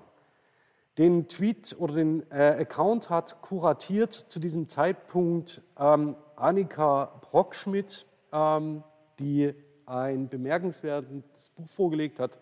[0.97, 9.53] Den Tweet oder den äh, Account hat kuratiert zu diesem Zeitpunkt ähm, Annika Brockschmidt, die
[9.85, 12.37] ein bemerkenswertes Buch vorgelegt hat,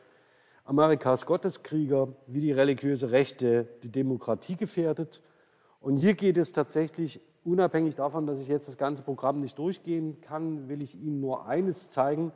[0.65, 5.21] Amerikas Gotteskrieger, wie die religiöse Rechte die Demokratie gefährdet.
[5.79, 10.19] Und hier geht es tatsächlich, unabhängig davon, dass ich jetzt das ganze Programm nicht durchgehen
[10.19, 12.33] kann, will ich Ihnen nur eines zeigen,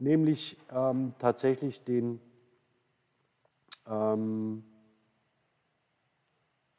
[0.00, 2.20] nämlich ähm, tatsächlich den
[3.86, 4.64] ähm,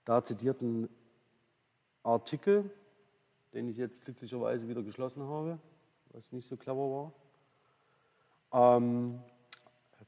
[0.04, 0.90] da zitierten
[2.04, 2.70] Artikel,
[3.54, 5.58] den ich jetzt glücklicherweise wieder geschlossen habe,
[6.14, 7.12] was nicht so clever
[8.52, 8.74] war.
[8.80, 9.22] Ähm,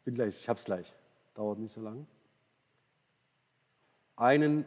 [0.03, 0.93] bin gleich, ich habe es gleich,
[1.33, 2.05] dauert nicht so lang.
[4.15, 4.65] Einen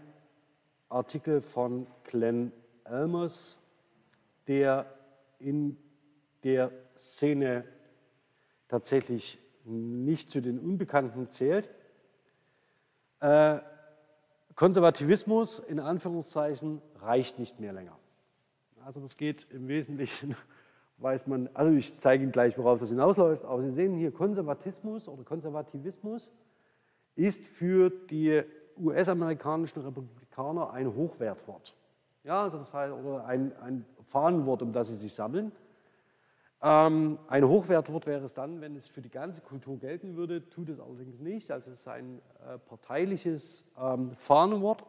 [0.89, 2.53] Artikel von Glenn
[2.85, 3.59] Elmers,
[4.47, 4.87] der
[5.39, 5.77] in
[6.43, 7.65] der Szene
[8.69, 11.69] tatsächlich nicht zu den Unbekannten zählt.
[13.21, 13.59] Äh,
[14.55, 17.99] Konservativismus in Anführungszeichen reicht nicht mehr länger.
[18.85, 20.35] Also das geht im Wesentlichen,
[20.99, 25.09] weiß man, also ich zeige Ihnen gleich, worauf das hinausläuft, aber Sie sehen hier, Konservatismus
[25.09, 26.31] oder Konservativismus
[27.15, 28.43] ist für die
[28.79, 31.75] US-amerikanischen Republikaner ein Hochwertwort.
[32.25, 35.53] Ja, also das heißt, oder ein, ein Fahnenwort, um das sie sich sammeln.
[36.63, 40.69] Ähm, ein Hochwertwort wäre es dann, wenn es für die ganze Kultur gelten würde, tut
[40.69, 41.51] es allerdings nicht.
[41.51, 44.85] Also es ist ein äh, parteiliches ähm, Fahnenwort.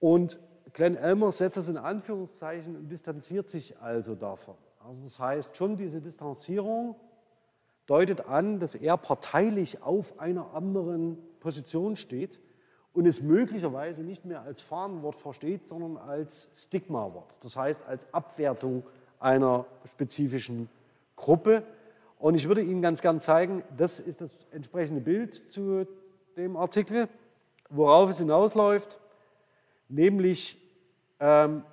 [0.00, 0.40] Und
[0.72, 4.54] Glenn Elmer setzt das in Anführungszeichen und distanziert sich also davon.
[4.86, 6.96] Also das heißt, schon diese Distanzierung
[7.86, 12.40] deutet an, dass er parteilich auf einer anderen Position steht
[12.92, 17.34] und es möglicherweise nicht mehr als Fahnenwort versteht, sondern als Stigmawort.
[17.42, 18.84] Das heißt, als Abwertung
[19.18, 20.68] einer spezifischen
[21.16, 21.62] Gruppe.
[22.18, 25.86] Und ich würde Ihnen ganz gern zeigen, das ist das entsprechende Bild zu
[26.36, 27.08] dem Artikel,
[27.68, 28.98] worauf es hinausläuft,
[29.88, 30.59] nämlich
[31.20, 31.64] ähm,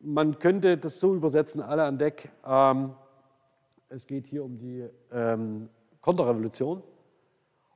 [0.00, 2.94] man könnte das so übersetzen, alle an Deck, ähm,
[3.88, 5.68] es geht hier um die ähm,
[6.00, 6.82] Konterrevolution.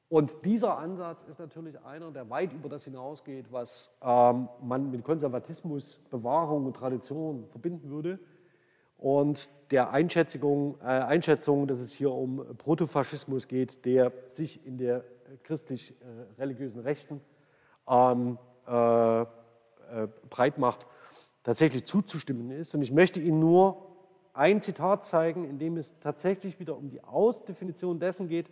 [0.09, 5.05] Und dieser Ansatz ist natürlich einer, der weit über das hinausgeht, was ähm, man mit
[5.05, 8.19] Konservatismus, Bewahrung und Tradition verbinden würde.
[8.99, 15.05] Und der Einschätzung, äh, Einschätzung, dass es hier um Protofaschismus geht, der sich in der
[15.45, 17.21] christlich-religiösen äh, Rechten
[17.89, 18.37] ähm,
[18.67, 19.25] äh,
[20.29, 20.87] breit macht,
[21.43, 22.75] tatsächlich zuzustimmen ist.
[22.75, 23.87] Und ich möchte Ihnen nur
[24.33, 28.51] ein Zitat zeigen, in dem es tatsächlich wieder um die Ausdefinition dessen geht,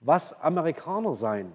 [0.00, 1.52] was Amerikaner sein.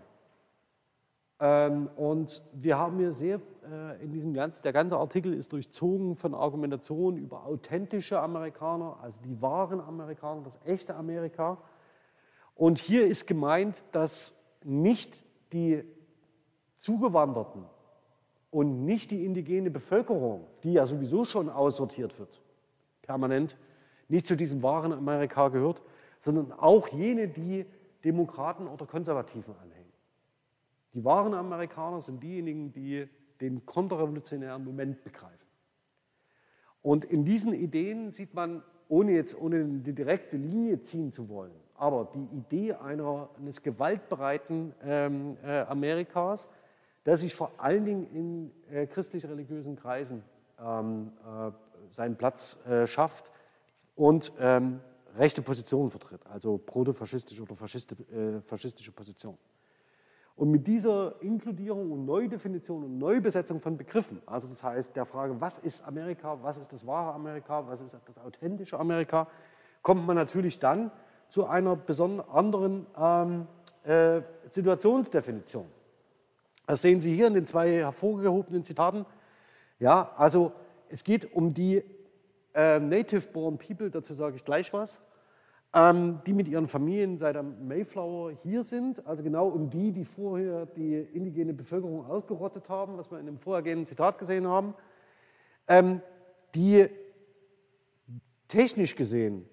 [1.39, 6.15] Ähm, und wir haben hier sehr, äh, in diesem ganzen, der ganze Artikel ist durchzogen
[6.15, 11.57] von Argumentationen über authentische Amerikaner, also die wahren Amerikaner, das echte Amerika.
[12.53, 15.83] Und hier ist gemeint, dass nicht die
[16.77, 17.65] Zugewanderten
[18.51, 22.41] und nicht die indigene Bevölkerung, die ja sowieso schon aussortiert wird,
[23.01, 23.57] permanent,
[24.09, 25.81] nicht zu diesem wahren Amerika gehört,
[26.19, 27.65] sondern auch jene, die
[28.03, 29.91] Demokraten oder Konservativen anhängen.
[30.93, 33.07] Die wahren Amerikaner sind diejenigen, die
[33.39, 35.47] den konterrevolutionären Moment begreifen.
[36.81, 41.53] Und in diesen Ideen sieht man, ohne jetzt ohne die direkte Linie ziehen zu wollen,
[41.75, 46.49] aber die Idee einer, eines gewaltbereiten ähm, äh, Amerikas,
[47.03, 50.23] das sich vor allen Dingen in äh, christlich-religiösen Kreisen
[50.59, 51.51] ähm, äh,
[51.91, 53.31] seinen Platz äh, schafft
[53.95, 54.81] und ähm,
[55.17, 59.37] rechte Positionen vertritt, also protofaschistische oder äh, faschistische Positionen.
[60.35, 65.39] Und mit dieser Inkludierung und Neudefinition und Neubesetzung von Begriffen, also das heißt der Frage,
[65.39, 69.27] was ist Amerika, was ist das wahre Amerika, was ist das authentische Amerika,
[69.81, 70.91] kommt man natürlich dann
[71.29, 73.47] zu einer besonderen anderen ähm,
[73.83, 75.65] äh, Situationsdefinition.
[76.71, 79.05] Das sehen Sie hier in den zwei hervorgehobenen Zitaten.
[79.77, 80.53] Ja, also
[80.87, 81.83] es geht um die
[82.55, 85.01] äh, Native-born People, dazu sage ich gleich was
[85.73, 90.05] ähm, die mit ihren Familien seit dem Mayflower hier sind, also genau um die, die
[90.05, 94.73] vorher die indigene Bevölkerung ausgerottet haben, was wir in dem vorhergehenden Zitat gesehen haben,
[95.67, 96.01] ähm,
[96.55, 96.87] die
[98.47, 99.45] technisch gesehen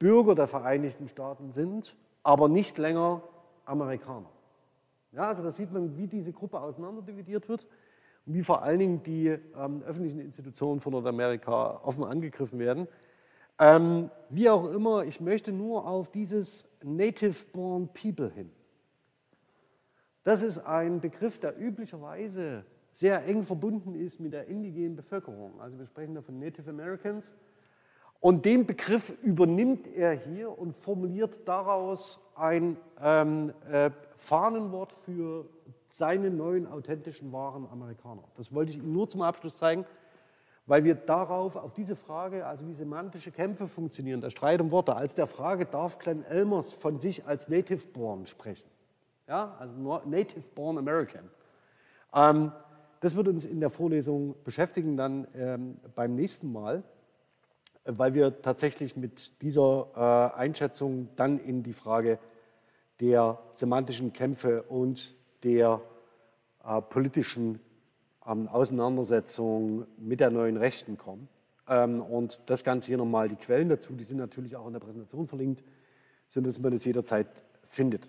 [0.00, 3.22] Bürger der Vereinigten Staaten sind, aber nicht länger
[3.64, 4.30] Amerikaner.
[5.12, 7.66] Ja, also da sieht man, wie diese Gruppe auseinanderdividiert wird
[8.26, 12.88] und wie vor allen Dingen die ähm, öffentlichen Institutionen von Nordamerika offen angegriffen werden.
[13.58, 18.50] Ähm, wie auch immer, ich möchte nur auf dieses Native-Born People hin.
[20.24, 25.60] Das ist ein Begriff, der üblicherweise sehr eng verbunden ist mit der indigenen Bevölkerung.
[25.60, 27.32] Also wir sprechen da von Native Americans.
[28.26, 35.44] Und den Begriff übernimmt er hier und formuliert daraus ein ähm, äh, Fahnenwort für
[35.90, 38.24] seine neuen authentischen wahren Amerikaner.
[38.36, 39.86] Das wollte ich Ihnen nur zum Abschluss zeigen
[40.66, 44.96] weil wir darauf, auf diese Frage, also wie semantische Kämpfe funktionieren, der Streit um Worte,
[44.96, 48.68] als der Frage, darf Glenn Elmers von sich als Native Born sprechen?
[49.28, 51.30] Ja, also Native Born American.
[52.12, 52.50] Ähm,
[52.98, 56.82] das wird uns in der Vorlesung beschäftigen dann ähm, beim nächsten Mal,
[57.86, 62.18] weil wir tatsächlich mit dieser äh, Einschätzung dann in die Frage
[63.00, 65.80] der semantischen Kämpfe und der
[66.64, 67.60] äh, politischen
[68.26, 71.28] ähm, Auseinandersetzung mit der neuen Rechten kommen.
[71.68, 74.80] Ähm, und das Ganze hier nochmal, die Quellen dazu, die sind natürlich auch in der
[74.80, 75.62] Präsentation verlinkt,
[76.28, 77.28] sodass man das jederzeit
[77.68, 78.08] findet.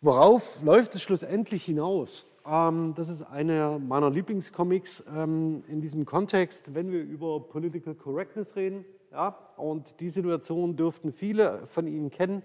[0.00, 2.26] Worauf läuft es schlussendlich hinaus?
[2.46, 8.54] Ähm, das ist einer meiner Lieblingscomics ähm, in diesem Kontext, wenn wir über Political Correctness
[8.54, 8.84] reden.
[9.10, 12.42] Ja, und die Situation dürften viele von Ihnen kennen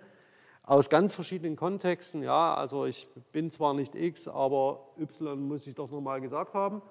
[0.63, 2.23] aus ganz verschiedenen Kontexten.
[2.23, 6.81] Ja, also ich bin zwar nicht X, aber Y muss ich doch nochmal gesagt haben,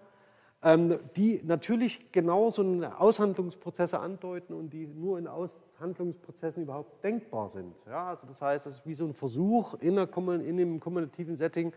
[0.62, 2.62] ähm, die natürlich genauso
[2.98, 7.74] Aushandlungsprozesse andeuten und die nur in Aushandlungsprozessen überhaupt denkbar sind.
[7.86, 11.36] Ja, also das heißt, es ist wie so ein Versuch, in, einer, in einem kommunikativen
[11.36, 11.72] Setting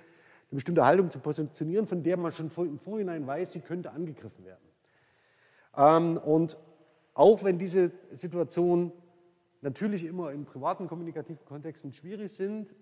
[0.54, 4.46] eine bestimmte Haltung zu positionieren, von der man schon im Vorhinein weiß, sie könnte angegriffen
[4.46, 4.62] werden.
[5.76, 6.58] Ähm, und
[7.16, 8.92] auch wenn diese Situation
[9.62, 12.76] natürlich immer in privaten kommunikativen Kontexten schwierig sind,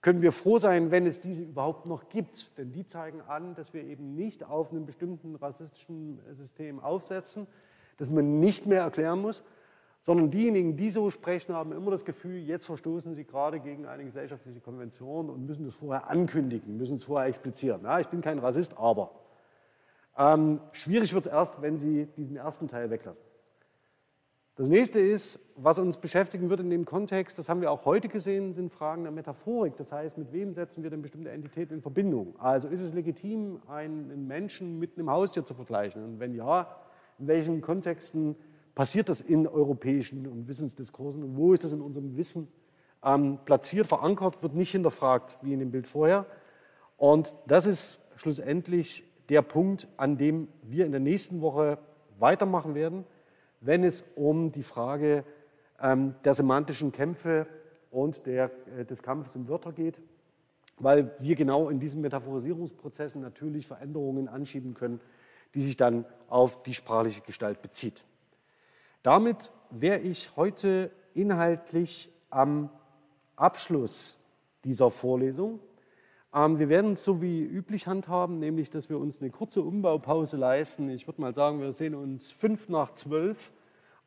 [0.00, 2.56] können wir froh sein, wenn es diese überhaupt noch gibt.
[2.56, 7.46] Denn die zeigen an, dass wir eben nicht auf einem bestimmten rassistischen System aufsetzen,
[7.98, 9.42] das man nicht mehr erklären muss,
[10.00, 14.04] sondern diejenigen, die so sprechen, haben immer das Gefühl, jetzt verstoßen sie gerade gegen eine
[14.04, 17.82] gesellschaftliche Konvention und müssen das vorher ankündigen, müssen es vorher explizieren.
[17.84, 19.10] Ja, ich bin kein Rassist, aber.
[20.16, 23.24] Ähm, schwierig wird es erst, wenn Sie diesen ersten Teil weglassen.
[24.56, 28.08] Das nächste ist, was uns beschäftigen wird in dem Kontext, das haben wir auch heute
[28.08, 29.76] gesehen, sind Fragen der Metaphorik.
[29.76, 32.34] Das heißt, mit wem setzen wir denn bestimmte Entitäten in Verbindung?
[32.38, 36.04] Also ist es legitim, einen Menschen mit einem Haustier zu vergleichen?
[36.04, 36.76] Und wenn ja,
[37.18, 38.36] in welchen Kontexten
[38.80, 41.22] passiert das in europäischen und Wissensdiskursen?
[41.22, 42.48] Und wo ist das in unserem Wissen
[43.04, 46.26] ähm, platziert, verankert, wird nicht hinterfragt, wie in dem Bild vorher.
[46.96, 51.78] Und das ist schlussendlich der Punkt, an dem wir in der nächsten Woche
[52.18, 53.04] weitermachen werden
[53.60, 55.24] wenn es um die Frage
[55.80, 57.46] ähm, der semantischen Kämpfe
[57.90, 60.00] und der, äh, des Kampfes um Wörter geht,
[60.78, 65.00] weil wir genau in diesen Metaphorisierungsprozessen natürlich Veränderungen anschieben können,
[65.54, 68.04] die sich dann auf die sprachliche Gestalt bezieht.
[69.02, 72.68] Damit wäre ich heute inhaltlich am
[73.34, 74.18] Abschluss
[74.64, 75.58] dieser Vorlesung.
[76.34, 80.36] Ähm, wir werden es so wie üblich handhaben, nämlich dass wir uns eine kurze Umbaupause
[80.36, 80.90] leisten.
[80.90, 83.52] Ich würde mal sagen, wir sehen uns fünf nach zwölf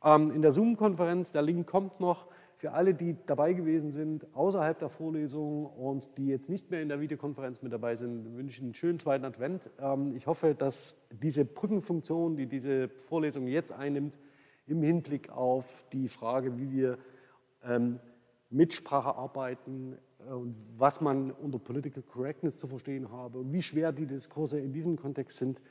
[0.03, 1.31] ähm, in der Zoom-Konferenz.
[1.31, 2.27] Der Link kommt noch.
[2.57, 6.87] Für alle, die dabei gewesen sind, außerhalb der Vorlesung und die jetzt nicht mehr in
[6.87, 9.69] der Videokonferenz mit dabei sind, wünsche ich einen schönen zweiten Advent.
[9.81, 14.17] Ähm, ich hoffe, dass diese Brückenfunktion, die diese Vorlesung jetzt einnimmt,
[14.67, 16.97] im Hinblick auf die Frage, wie wir
[17.63, 17.99] ähm,
[18.49, 23.91] Mitsprache arbeiten äh, und was man unter Political Correctness zu verstehen habe und wie schwer
[23.91, 25.61] die Diskurse in diesem Kontext sind,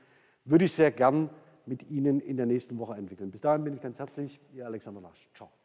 [0.44, 1.30] würde ich sehr gern
[1.66, 3.30] mit Ihnen in der nächsten Woche entwickeln.
[3.30, 5.28] Bis dahin bin ich ganz herzlich, Ihr Alexander Lasch.
[5.32, 5.61] Ciao.